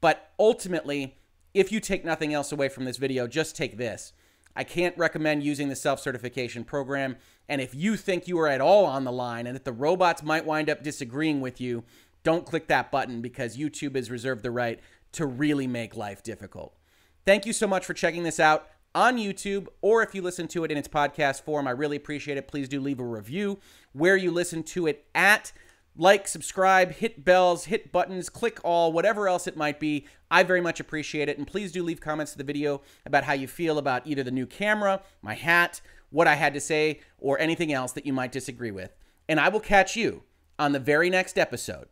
But 0.00 0.30
ultimately, 0.38 1.18
if 1.54 1.72
you 1.72 1.80
take 1.80 2.04
nothing 2.04 2.32
else 2.32 2.52
away 2.52 2.68
from 2.68 2.84
this 2.84 2.98
video, 2.98 3.26
just 3.26 3.56
take 3.56 3.78
this. 3.78 4.12
I 4.54 4.62
can't 4.62 4.96
recommend 4.96 5.42
using 5.42 5.68
the 5.68 5.76
self 5.76 5.98
certification 5.98 6.62
program. 6.62 7.16
And 7.48 7.60
if 7.60 7.74
you 7.74 7.96
think 7.96 8.28
you 8.28 8.38
are 8.38 8.48
at 8.48 8.60
all 8.60 8.86
on 8.86 9.02
the 9.02 9.12
line 9.12 9.46
and 9.46 9.56
that 9.56 9.64
the 9.64 9.72
robots 9.72 10.22
might 10.22 10.46
wind 10.46 10.70
up 10.70 10.84
disagreeing 10.84 11.40
with 11.40 11.60
you, 11.60 11.82
don't 12.22 12.46
click 12.46 12.68
that 12.68 12.92
button 12.92 13.20
because 13.20 13.56
YouTube 13.56 13.96
has 13.96 14.10
reserved 14.10 14.44
the 14.44 14.50
right 14.52 14.78
to 15.12 15.26
really 15.26 15.66
make 15.66 15.96
life 15.96 16.22
difficult. 16.22 16.76
Thank 17.24 17.44
you 17.44 17.52
so 17.52 17.66
much 17.66 17.84
for 17.84 17.92
checking 17.92 18.22
this 18.22 18.38
out 18.38 18.68
on 18.96 19.18
YouTube, 19.18 19.66
or 19.82 20.02
if 20.02 20.14
you 20.14 20.22
listen 20.22 20.48
to 20.48 20.64
it 20.64 20.72
in 20.72 20.78
its 20.78 20.88
podcast 20.88 21.42
form, 21.42 21.68
I 21.68 21.72
really 21.72 21.98
appreciate 21.98 22.38
it. 22.38 22.48
Please 22.48 22.66
do 22.66 22.80
leave 22.80 22.98
a 22.98 23.04
review 23.04 23.58
where 23.92 24.16
you 24.16 24.30
listen 24.30 24.62
to 24.64 24.86
it 24.86 25.04
at. 25.14 25.52
Like, 25.98 26.26
subscribe, 26.26 26.92
hit 26.92 27.24
bells, 27.24 27.66
hit 27.66 27.92
buttons, 27.92 28.28
click 28.30 28.58
all, 28.64 28.92
whatever 28.92 29.28
else 29.28 29.46
it 29.46 29.56
might 29.56 29.78
be. 29.78 30.06
I 30.30 30.42
very 30.42 30.62
much 30.62 30.80
appreciate 30.80 31.28
it. 31.28 31.36
And 31.36 31.46
please 31.46 31.72
do 31.72 31.82
leave 31.82 32.00
comments 32.00 32.32
to 32.32 32.38
the 32.38 32.44
video 32.44 32.80
about 33.04 33.24
how 33.24 33.34
you 33.34 33.46
feel 33.46 33.76
about 33.78 34.06
either 34.06 34.22
the 34.22 34.30
new 34.30 34.46
camera, 34.46 35.02
my 35.20 35.34
hat, 35.34 35.82
what 36.10 36.26
I 36.26 36.34
had 36.34 36.54
to 36.54 36.60
say, 36.60 37.00
or 37.18 37.38
anything 37.38 37.72
else 37.72 37.92
that 37.92 38.06
you 38.06 38.14
might 38.14 38.32
disagree 38.32 38.70
with. 38.70 38.96
And 39.28 39.38
I 39.38 39.50
will 39.50 39.60
catch 39.60 39.94
you 39.94 40.22
on 40.58 40.72
the 40.72 40.80
very 40.80 41.10
next 41.10 41.38
episode 41.38 41.88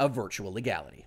of 0.00 0.14
Virtual 0.14 0.52
Legality. 0.52 1.06